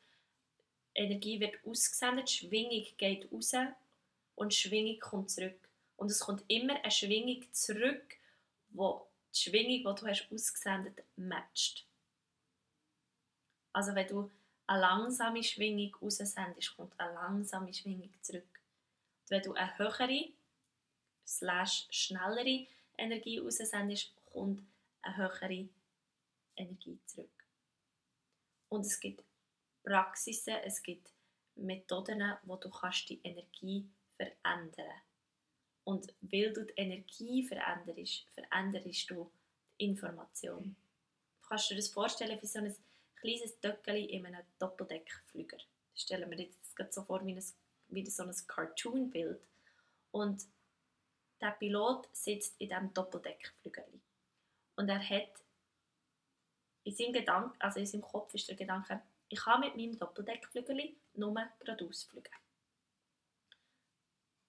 Energie 0.96 1.40
wird 1.40 1.56
ausgesendet, 1.66 2.30
Schwingung 2.30 2.86
geht 2.98 3.32
raus 3.32 3.54
und 4.36 4.54
Schwingung 4.54 5.00
kommt 5.00 5.32
zurück. 5.32 5.58
Und 5.98 6.12
es 6.12 6.20
kommt 6.20 6.44
immer 6.48 6.76
eine 6.82 6.92
Schwingung 6.92 7.44
zurück, 7.52 8.18
wo 8.70 9.08
die 9.34 9.40
Schwingung, 9.40 9.96
die 9.96 10.02
du 10.02 10.08
hast 10.08 10.28
ausgesendet 10.32 11.04
matcht. 11.16 11.86
Also 13.72 13.96
wenn 13.96 14.08
du 14.08 14.30
eine 14.68 14.82
langsame 14.82 15.44
Schwingung 15.44 15.96
raussendest, 16.02 16.76
kommt 16.76 17.00
eine 17.00 17.14
langsame 17.14 17.74
Schwingung 17.74 18.14
zurück. 18.22 18.62
Und 19.24 19.32
wenn 19.32 19.42
du 19.42 19.54
eine 19.54 19.78
höhere, 19.78 20.30
slash 21.26 21.88
schnellere 21.90 22.68
Energie 22.98 23.40
raussendest, 23.40 24.12
kommt 24.32 24.64
eine 25.02 25.18
höhere 25.18 25.68
Energie 26.56 27.00
zurück. 27.06 27.30
Und 28.70 28.86
es 28.86 29.00
gibt 29.00 29.24
Praxisen, 29.84 30.56
es 30.64 30.82
gibt 30.82 31.12
Methoden, 31.56 32.34
wo 32.44 32.56
du 32.56 32.70
kannst 32.70 33.10
die 33.10 33.20
Energie 33.24 33.88
verändern 34.16 35.02
Und 35.84 36.14
weil 36.22 36.54
du 36.54 36.66
die 36.66 36.74
Energie 36.78 37.46
veränderst, 37.46 38.26
veränderst 38.34 39.10
du 39.10 39.30
die 39.80 39.86
Information. 39.86 40.76
Du 41.42 41.48
kannst 41.48 41.70
dir 41.70 41.76
das 41.76 41.90
vorstellen 41.90 42.42
wie 42.42 42.48
so 42.48 42.60
ein 42.60 42.76
kleines 43.16 43.60
Töckeli 43.60 44.06
in 44.06 44.26
einem 44.26 44.44
Doppeldeckflüger. 44.60 45.58
Stellen 45.96 46.30
wir 46.32 46.40
jetzt 46.40 46.76
so 46.94 47.04
vor 47.04 47.26
wie, 47.26 47.36
ein, 47.36 47.44
wie 47.90 48.10
so 48.10 48.24
ein 48.24 48.36
Cartoon-Bild. 48.48 49.42
Und 50.12 50.46
der 51.42 51.52
Pilot 51.52 52.08
sitzt 52.14 52.56
in 52.60 52.70
diesem 52.70 52.94
Doppeldeckflügel. 52.94 53.86
Und 54.76 54.90
er 54.90 55.08
hat 55.08 55.44
in 56.86 56.96
seinem 56.96 57.14
Gedanken, 57.14 57.62
also 57.62 57.80
in 57.80 57.86
seinem 57.86 58.02
Kopf 58.02 58.34
ist 58.34 58.48
der 58.48 58.56
Gedanke, 58.56 59.02
ich 59.34 59.40
kann 59.40 59.62
mit 59.62 59.76
meinem 59.76 59.98
Doppeldeckflügel 59.98 60.96
nur 61.14 61.34
geradeaus 61.60 62.04
fliegen. 62.04 62.36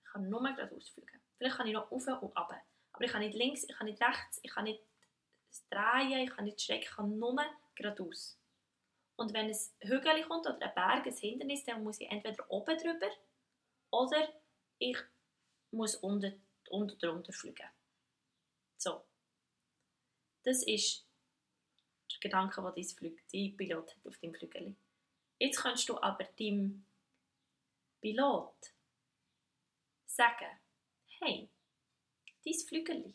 Ich 0.02 0.12
kann 0.12 0.28
nur 0.28 0.42
geradeaus 0.42 0.72
ausfliegen. 0.72 1.22
Vielleicht 1.38 1.56
kann 1.56 1.66
ich 1.66 1.72
noch 1.72 1.90
auf 1.90 2.06
und 2.06 2.36
ab. 2.36 2.52
Aber 2.92 3.04
ich 3.04 3.10
kann 3.10 3.22
nicht 3.22 3.34
links, 3.34 3.64
ich 3.64 3.74
kann 3.74 3.86
nicht 3.86 4.02
rechts, 4.02 4.40
ich 4.42 4.50
kann 4.50 4.64
nicht 4.64 4.82
drehen, 5.70 6.20
ich 6.20 6.30
kann 6.30 6.44
nicht 6.44 6.60
schräg, 6.60 6.82
ich 6.82 6.90
kann 6.90 7.18
nur 7.18 7.42
geradeaus. 7.74 8.38
Und 9.16 9.32
wenn 9.32 9.46
ein 9.46 9.56
Hügel 9.80 10.22
kommt 10.28 10.46
oder 10.46 10.60
ein 10.60 10.74
Berg, 10.74 11.06
ein 11.06 11.14
Hindernis, 11.14 11.64
dann 11.64 11.82
muss 11.82 11.98
ich 11.98 12.10
entweder 12.10 12.44
oben 12.50 12.76
drüber 12.76 13.10
oder 13.90 14.28
ich 14.78 14.98
muss 15.70 15.96
unten, 15.96 16.46
unten 16.68 16.98
drunter 16.98 17.32
fliegen. 17.32 17.68
So. 18.76 19.02
Das 20.42 20.62
ist 20.62 21.03
Gedanken, 22.20 22.64
die 22.74 22.82
dein, 22.82 22.96
Flug, 22.96 23.18
dein 23.32 23.56
Pilot 23.56 23.96
hat 23.96 24.06
auf 24.06 24.18
deinem 24.18 24.34
Flügel. 24.34 24.76
Jetzt 25.38 25.58
kannst 25.58 25.88
du 25.88 26.00
aber 26.00 26.24
deinem 26.24 26.84
Pilot 28.00 28.72
sagen, 30.06 30.50
hey, 31.20 31.48
dein 32.44 32.54
Flügel, 32.54 33.14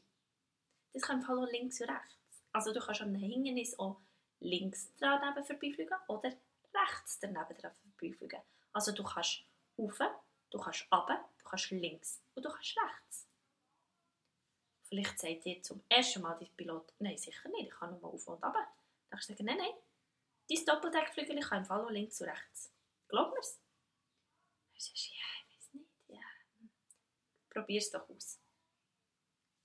das 0.93 1.03
kann 1.03 1.23
auch 1.25 1.45
links 1.51 1.81
und 1.81 1.89
rechts. 1.89 2.43
Also 2.51 2.73
du 2.73 2.79
kannst 2.79 3.01
an 3.01 3.09
einem 3.09 3.21
Hindernis 3.21 3.77
auch 3.77 4.01
links 4.39 4.91
daneben 4.99 5.43
vorbeifliegen 5.43 5.97
oder 6.07 6.31
rechts 6.73 7.19
daneben 7.19 7.55
vorbeifliegen. 7.55 8.41
Also 8.73 8.91
du 8.91 9.03
kannst 9.03 9.43
rauf, 9.77 10.01
du 10.49 10.59
kannst 10.59 10.87
runter, 10.91 11.29
du 11.37 11.43
kannst 11.45 11.71
links 11.71 12.21
und 12.35 12.45
du 12.45 12.49
kannst 12.49 12.75
rechts. 12.77 13.27
Vielleicht 14.87 15.19
sagt 15.19 15.45
dir 15.45 15.61
zum 15.61 15.83
ersten 15.87 16.21
Mal 16.21 16.35
dein 16.39 16.49
Pilot, 16.57 16.93
nein, 16.99 17.17
sicher 17.17 17.47
nicht, 17.49 17.67
ich 17.67 17.75
kann 17.75 17.99
nur 17.99 18.13
auf 18.13 18.27
und 18.27 18.43
runter. 18.43 18.67
Dann 19.09 19.19
kannst 19.19 19.39
du 19.39 19.43
nein, 19.43 19.57
nein, 19.57 19.73
dein 20.49 20.65
Doppeldeckflügel 20.65 21.39
kann 21.39 21.59
im 21.59 21.65
Fall 21.65 21.81
auch 21.85 21.89
links 21.89 22.21
und 22.21 22.27
rechts. 22.27 22.71
Glaub 23.07 23.33
mir's? 23.33 23.59
Dann 24.71 24.79
sagst 24.79 25.09
du, 25.09 25.13
ja, 25.13 25.25
ich 25.41 25.57
weiß 25.57 25.73
nicht, 25.73 25.89
ja. 26.07 26.69
Probier 27.49 27.79
es 27.79 27.91
doch 27.91 28.07
aus. 28.09 28.39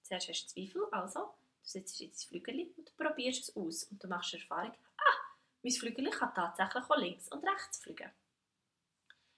Zuerst 0.03 0.29
hast 0.29 0.45
du 0.45 0.49
Zweifel, 0.49 0.87
also, 0.93 1.21
du 1.21 1.69
sitzt 1.69 2.01
in 2.01 2.11
dein 2.11 2.17
Flügel 2.17 2.73
und 2.77 2.97
probierst 2.97 3.49
es 3.49 3.57
aus. 3.57 3.85
Und 3.85 4.03
du 4.03 4.09
machst 4.09 4.35
Erfahrung, 4.35 4.73
ah, 4.99 5.35
mein 5.63 5.73
Flügel 5.73 6.11
kann 6.11 6.35
tatsächlich 6.35 6.85
auch 6.85 6.97
links 6.97 7.29
und 7.29 7.47
rechts 7.47 7.79
fliegen. 7.79 8.11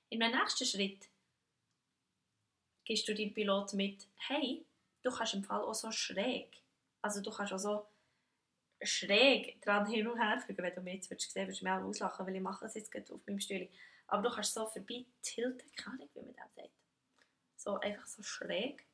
In 0.09 0.21
meinem 0.21 0.39
nächsten 0.39 0.65
Schritt 0.65 1.09
gibst 2.85 3.09
du 3.09 3.15
deinem 3.15 3.35
Pilot 3.35 3.75
mit, 3.75 4.07
hey, 4.29 4.65
du 5.03 5.11
kannst 5.11 5.35
im 5.35 5.45
Fall 5.45 5.63
auch 5.63 5.75
so 5.75 5.91
schräg, 5.91 6.63
also 7.03 7.21
du 7.21 7.31
kannst 7.31 7.53
auch 7.53 7.59
so 7.59 7.87
schräg 8.83 9.61
dran 9.63 9.87
hin 9.87 10.07
und 10.07 10.19
her 10.21 10.41
fliegen. 10.41 10.63
Wenn 10.63 10.75
du 10.75 10.81
mich 10.81 10.95
jetzt 10.95 11.11
würdest 11.11 11.31
sehen 11.33 11.47
würdest 11.47 11.61
du 11.61 11.65
mich 11.65 11.73
auch 11.73 11.83
auslachen, 11.83 12.27
weil 12.27 12.37
ich 12.37 12.43
mache 12.43 12.67
es 12.67 12.75
jetzt 12.75 12.91
gerade 12.91 13.13
auf 13.13 13.21
meinem 13.27 13.41
Stuhl. 13.41 13.69
Aber 14.09 14.23
du 14.23 14.35
kannst 14.35 14.55
so 14.55 14.67
vorbei 14.67 15.05
tilten, 15.23 15.71
keine 15.77 15.97
Ahnung, 15.97 16.09
wie 16.15 16.21
man 16.21 16.37
das 16.37 16.55
sagt. 16.55 16.71
So 17.57 17.81
einfach 17.81 18.07
so 18.07 18.23
schräg. 18.23 18.85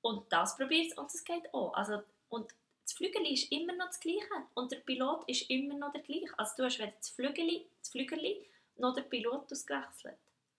Und 0.00 0.30
das 0.32 0.56
probiert 0.56 0.96
und 0.98 1.12
es 1.14 1.24
geht 1.24 1.52
auch. 1.54 1.72
Also, 1.74 2.02
und 2.28 2.52
das 2.82 2.92
Flügel 2.94 3.24
ist 3.32 3.50
immer 3.52 3.74
noch 3.74 3.86
das 3.86 4.00
Gleiche 4.00 4.26
und 4.54 4.72
der 4.72 4.78
Pilot 4.78 5.28
ist 5.28 5.48
immer 5.48 5.74
noch 5.74 5.92
der 5.92 6.02
gleiche. 6.02 6.36
Also 6.36 6.54
du 6.56 6.64
hast 6.64 6.78
weder 6.78 6.90
das 6.90 7.10
Flügel, 7.10 7.66
das 7.78 7.90
Flügel 7.90 8.44
noch 8.76 8.94
der 8.94 9.02
Pilot 9.02 9.50
ausgewechselt. 9.52 10.18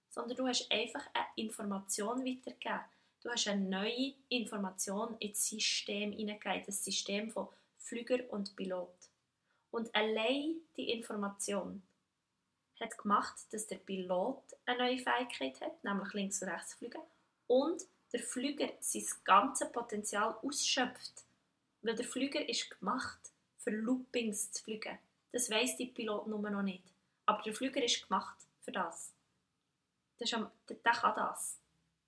Sondern 0.10 0.38
du 0.38 0.48
hast 0.48 0.72
einfach 0.72 1.06
eine 1.14 1.26
Information 1.36 2.26
weitergegeben. 2.26 2.86
Du 3.22 3.30
hast 3.30 3.48
eine 3.48 3.62
neue 3.62 4.14
Information 4.30 5.18
ins 5.20 5.46
System 5.48 6.12
hineingegeben. 6.14 6.64
Das 6.66 6.84
System 6.84 7.30
von 7.30 7.50
Flüger 7.84 8.20
und 8.32 8.56
Pilot. 8.56 8.96
Und 9.72 9.94
allein 9.94 10.56
die 10.78 10.92
Information 10.92 11.84
hat 12.80 12.98
gemacht, 12.98 13.36
dass 13.52 13.68
der 13.68 13.78
Pilot 13.78 14.42
eine 14.66 14.78
neue 14.78 15.00
Fähigkeit 15.00 15.60
hat, 15.62 15.84
nämlich 15.84 16.14
links 16.14 16.42
und 16.42 16.50
rechts 16.50 16.74
fliegen, 16.76 17.02
und 17.48 17.84
der 18.14 18.22
Flüger 18.22 18.70
sein 18.80 19.06
ganzes 19.24 19.72
Potenzial 19.72 20.36
ausschöpft. 20.42 21.26
Weil 21.82 21.96
der 21.96 22.06
Flüger 22.06 22.48
ist 22.48 22.70
gemacht, 22.80 23.20
für 23.58 23.72
Loopings 23.72 24.52
zu 24.52 24.64
fliegen. 24.64 24.98
Das 25.32 25.50
weiß 25.50 25.78
die 25.78 25.88
Pilot 25.88 26.28
nur 26.28 26.40
noch 26.50 26.62
nicht. 26.62 26.84
Aber 27.26 27.42
der 27.42 27.54
Flüger 27.54 27.84
ist 27.84 28.08
gemacht 28.08 28.38
für 28.62 28.72
das. 28.72 29.12
Der, 30.20 30.26
ist 30.26 30.34
am, 30.34 30.50
der, 30.70 30.78
der 30.78 30.92
kann 30.92 31.16
das. 31.16 31.60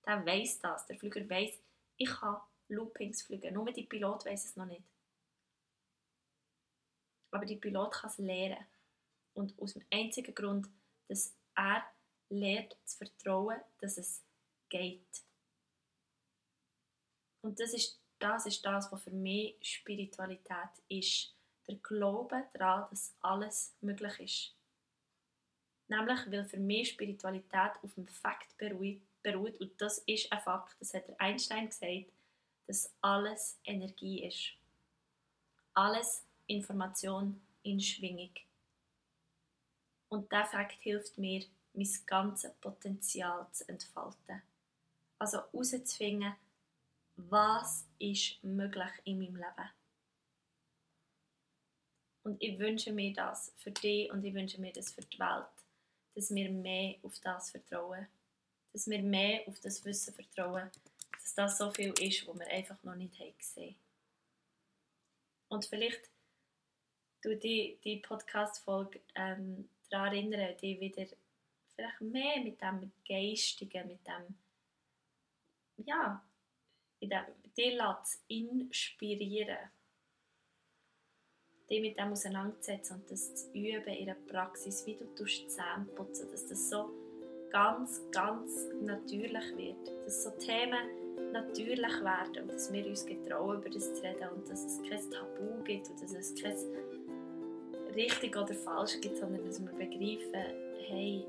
Der 0.06 0.24
weiß 0.24 0.60
das. 0.60 0.86
Der 0.86 0.96
Flüger 0.96 1.28
weiß, 1.28 1.58
ich 1.96 2.10
kann 2.10 2.40
Loopings 2.68 3.22
fliegen. 3.22 3.54
Nur 3.54 3.72
die 3.72 3.84
Pilot 3.84 4.24
weiß 4.24 4.44
es 4.44 4.56
noch 4.56 4.66
nicht. 4.66 4.82
Aber 7.36 7.44
die 7.44 7.56
Pilot 7.56 7.92
kann 7.92 8.08
es 8.08 8.16
lernen. 8.16 8.64
Und 9.34 9.60
aus 9.60 9.74
dem 9.74 9.84
einzigen 9.92 10.34
Grund, 10.34 10.70
dass 11.06 11.36
er 11.54 11.84
lernt 12.30 12.74
zu 12.82 12.96
vertrauen, 12.96 13.60
dass 13.78 13.98
es 13.98 14.24
geht. 14.70 15.22
Und 17.42 17.60
das 17.60 17.74
ist 17.74 18.00
das, 18.18 18.46
ist 18.46 18.64
das 18.64 18.90
was 18.90 19.02
für 19.02 19.10
mich 19.10 19.58
Spiritualität 19.60 20.70
ist. 20.88 21.36
Der 21.68 21.76
Glaube 21.76 22.44
daran, 22.54 22.88
dass 22.88 23.14
alles 23.20 23.76
möglich 23.82 24.18
ist. 24.20 24.56
Nämlich, 25.88 26.20
weil 26.30 26.46
für 26.46 26.58
mich 26.58 26.88
Spiritualität 26.88 27.72
auf 27.82 27.92
dem 27.96 28.08
Fakt 28.08 28.56
beruht, 28.56 29.02
beruht, 29.22 29.60
und 29.60 29.78
das 29.78 29.98
ist 30.06 30.32
ein 30.32 30.40
Fakt, 30.40 30.74
das 30.80 30.94
hat 30.94 31.20
Einstein 31.20 31.66
gesagt, 31.66 32.10
dass 32.66 32.94
alles 33.02 33.60
Energie 33.62 34.24
ist. 34.24 34.54
Alles 35.74 36.26
Information 36.46 37.40
in 37.62 37.80
Schwingung. 37.80 38.34
Und 40.08 40.30
der 40.30 40.46
Fakt 40.46 40.80
hilft 40.80 41.18
mir, 41.18 41.44
mein 41.72 41.88
ganzes 42.06 42.54
Potenzial 42.54 43.46
zu 43.52 43.68
entfalten. 43.68 44.42
Also 45.18 45.38
herauszufinden, 45.38 46.34
was 47.16 47.86
ist 47.98 48.42
möglich 48.42 48.90
in 49.04 49.18
meinem 49.18 49.36
Leben. 49.36 49.70
Und 52.22 52.42
ich 52.42 52.58
wünsche 52.58 52.92
mir 52.92 53.12
das 53.12 53.52
für 53.56 53.70
dich 53.70 54.10
und 54.10 54.24
ich 54.24 54.34
wünsche 54.34 54.60
mir 54.60 54.72
das 54.72 54.92
für 54.92 55.02
die 55.02 55.18
Welt, 55.18 55.46
dass 56.14 56.34
wir 56.34 56.50
mehr 56.50 56.96
auf 57.02 57.18
das 57.20 57.50
vertrauen. 57.50 58.06
Dass 58.72 58.88
wir 58.88 59.02
mehr 59.02 59.46
auf 59.46 59.60
das 59.60 59.84
Wissen 59.84 60.12
vertrauen, 60.12 60.70
dass 61.12 61.34
das 61.34 61.58
so 61.58 61.70
viel 61.70 61.94
ist, 62.00 62.26
was 62.26 62.38
wir 62.38 62.46
einfach 62.48 62.82
noch 62.82 62.96
nicht 62.96 63.18
haben 63.18 63.36
gesehen 63.38 63.76
Und 65.48 65.66
vielleicht 65.66 66.10
du 67.26 67.36
die, 67.36 67.76
die 67.82 67.96
Podcast-Folge 67.96 69.00
ähm, 69.16 69.68
daran 69.90 70.12
erinnern, 70.12 70.56
dich 70.58 70.80
wieder 70.80 71.06
vielleicht 71.74 72.00
mehr 72.00 72.40
mit 72.40 72.60
dem 72.62 72.92
Geistigen, 73.06 73.88
mit 73.88 74.06
dem, 74.06 75.84
ja, 75.84 76.22
in 77.00 77.10
dem, 77.10 77.24
dich 77.56 77.78
zu 78.04 78.18
inspirieren. 78.28 79.58
Dich 81.68 81.80
mit 81.80 81.98
dem 81.98 82.12
auseinanderzusetzen 82.12 83.00
und 83.00 83.10
das 83.10 83.34
zu 83.34 83.52
üben 83.52 83.92
in 83.92 84.06
der 84.06 84.14
Praxis, 84.14 84.86
wie 84.86 84.94
du 84.94 85.24
Zähne 85.24 85.84
putzen, 85.96 86.30
dass 86.30 86.46
das 86.46 86.70
so 86.70 86.90
ganz, 87.50 88.00
ganz 88.12 88.68
natürlich 88.80 89.56
wird. 89.56 89.88
Dass 90.04 90.22
so 90.22 90.30
Themen 90.30 91.32
natürlich 91.32 92.00
werden 92.04 92.42
und 92.42 92.52
dass 92.52 92.72
wir 92.72 92.86
uns 92.86 93.04
getrauen, 93.04 93.58
über 93.58 93.68
das 93.68 93.92
zu 93.94 94.02
reden 94.02 94.28
und 94.30 94.48
dass 94.48 94.62
es 94.62 94.80
kein 94.88 95.10
Tabu 95.10 95.64
gibt 95.64 95.88
und 95.90 96.00
dass 96.00 96.12
es 96.12 96.40
kein 96.40 96.56
richtig 97.96 98.36
oder 98.36 98.54
falsch 98.54 99.00
gibt, 99.00 99.16
sondern 99.16 99.44
dass 99.44 99.60
wir 99.60 99.72
begreifen, 99.72 100.44
hey, 100.86 101.24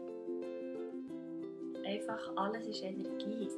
einfach 1.86 2.32
alles 2.36 2.68
ist 2.68 2.84
Energie. 2.84 3.50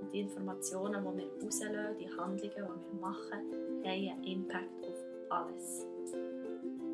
Und 0.00 0.12
die 0.12 0.20
Informationen, 0.20 1.02
die 1.02 1.18
wir 1.18 1.44
rauslösen, 1.44 1.96
die 1.98 2.08
Handlungen, 2.08 2.38
die 2.38 2.56
wir 2.56 3.00
machen, 3.00 3.32
haben 3.32 3.84
einen 3.84 4.24
Impact 4.24 4.84
auf 4.84 4.96
alles. 5.30 5.86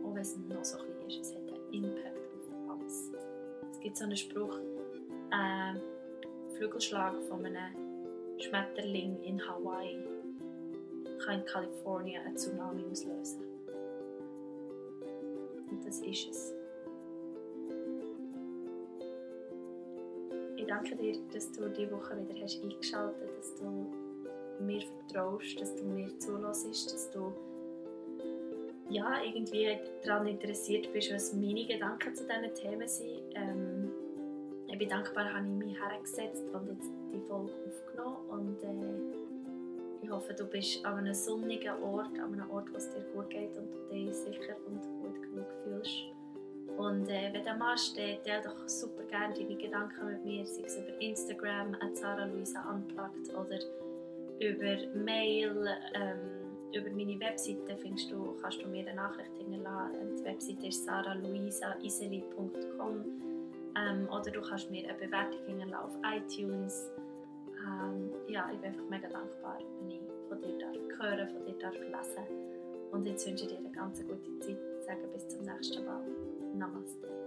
Auch 0.04 0.14
wenn 0.14 0.22
es 0.22 0.36
noch 0.36 0.64
so 0.64 0.78
klein 0.78 1.08
ist, 1.08 1.20
es 1.20 1.34
hat 1.34 1.42
einen 1.42 1.84
Impact 1.84 2.16
auf 2.16 2.70
alles. 2.70 3.10
Es 3.72 3.80
gibt 3.80 3.96
so 3.96 4.04
einen 4.04 4.16
Spruch, 4.16 4.58
äh, 5.32 5.74
Flügelschlag 6.56 7.20
von 7.28 7.44
einem 7.44 7.74
Schmetterling 8.38 9.22
in 9.22 9.40
Hawaii 9.46 9.98
kann 11.24 11.40
in 11.40 11.46
Kalifornien 11.46 12.22
einen 12.24 12.36
Tsunami 12.36 12.84
auslösen. 12.90 13.45
Das 15.86 16.00
ist 16.00 16.28
es. 16.28 16.54
Ich 20.56 20.66
danke 20.66 20.96
dir, 20.96 21.16
dass 21.32 21.52
du 21.52 21.68
diese 21.68 21.92
Woche 21.92 22.16
wieder 22.18 22.42
hast 22.42 22.60
eingeschaltet 22.60 23.30
hast, 23.38 23.52
dass 23.52 23.60
du 23.60 23.86
mir 24.64 24.80
vertraust, 24.80 25.60
dass 25.60 25.76
du 25.76 25.84
mir 25.84 26.18
zulässt, 26.18 26.92
dass 26.92 27.10
du 27.12 27.32
ja, 28.88 29.22
irgendwie 29.24 29.78
daran 30.04 30.26
interessiert 30.26 30.92
bist, 30.92 31.12
was 31.12 31.32
meine 31.34 31.66
Gedanken 31.66 32.14
zu 32.14 32.24
diesen 32.24 32.54
Themen 32.54 32.88
sind. 32.88 33.22
Ähm, 33.34 33.90
ich 34.68 34.78
bin 34.78 34.88
dankbar, 34.88 35.32
habe 35.32 35.46
ich 35.46 35.66
mich 35.66 35.80
hergesetzt 35.80 36.44
und 36.52 36.68
jetzt 36.68 36.90
die 37.12 37.20
Folge 37.20 37.52
aufgenommen 37.66 38.28
und 38.28 38.62
äh, 38.62 40.02
ich 40.02 40.10
hoffe, 40.10 40.34
du 40.34 40.44
bist 40.46 40.84
an 40.84 40.98
einem 40.98 41.14
sonnigen 41.14 41.82
Ort, 41.82 42.18
an 42.18 42.32
einem 42.32 42.50
Ort, 42.50 42.72
wo 42.72 42.76
es 42.76 42.90
dir 42.90 43.02
gut 43.12 43.30
geht 43.30 43.56
und 43.56 43.72
du 43.72 43.88
dich 43.88 44.14
sicher 44.14 44.56
und 44.66 44.95
genug 45.36 45.52
fühlst. 45.62 46.16
Und 46.76 47.08
äh, 47.08 47.32
wenn 47.32 47.44
du 47.44 47.54
machst, 47.54 47.96
dann 47.96 48.22
teile 48.22 48.42
doch 48.42 48.68
super 48.68 49.02
gerne 49.04 49.32
deine 49.34 49.56
Gedanken 49.56 50.06
mit 50.06 50.22
mir, 50.24 50.44
sei 50.46 50.62
es 50.62 50.76
über 50.76 51.00
Instagram, 51.00 51.74
at 51.80 51.96
Sarah 51.96 52.26
Luisa 52.26 52.60
Unplugged 52.70 53.34
oder 53.34 53.58
über 54.40 54.76
Mail, 54.94 55.66
ähm, 55.94 56.18
über 56.74 56.90
meine 56.90 57.18
Webseite 57.20 57.78
findest 57.78 58.10
du, 58.10 58.36
kannst 58.42 58.60
du 58.62 58.68
mir 58.68 58.86
eine 58.86 58.96
Nachricht 58.96 59.30
hinterlassen. 59.38 60.16
Die 60.18 60.24
Webseite 60.24 60.66
ist 60.66 60.84
saraluisaiseli.com 60.84 63.04
ähm, 63.78 64.06
oder 64.10 64.30
du 64.30 64.42
kannst 64.42 64.70
mir 64.70 64.86
eine 64.86 64.98
Bewertung 64.98 65.40
hinterlassen 65.46 65.76
auf 65.76 65.96
iTunes. 66.14 66.90
Ähm, 67.66 68.10
ja, 68.28 68.50
ich 68.52 68.58
bin 68.58 68.68
einfach 68.70 68.84
mega 68.90 69.08
dankbar, 69.08 69.58
wenn 69.80 69.90
ich 69.90 69.98
von 70.28 70.42
dir 70.42 70.58
darf 70.58 70.76
hören, 71.00 71.26
von 71.28 71.42
dir 71.46 71.56
darf 71.58 71.74
lesen. 71.74 72.26
Und 72.90 73.06
jetzt 73.06 73.26
wünsche 73.26 73.44
ich 73.44 73.50
dir 73.50 73.58
eine 73.58 73.70
ganz 73.70 74.04
gute 74.06 74.38
Zeit. 74.40 74.58
Ich 74.86 74.92
sage 74.92 75.08
bis 75.08 75.26
zum 75.26 75.44
nächsten 75.44 75.84
Mal. 75.84 76.00
Namaste. 76.54 77.25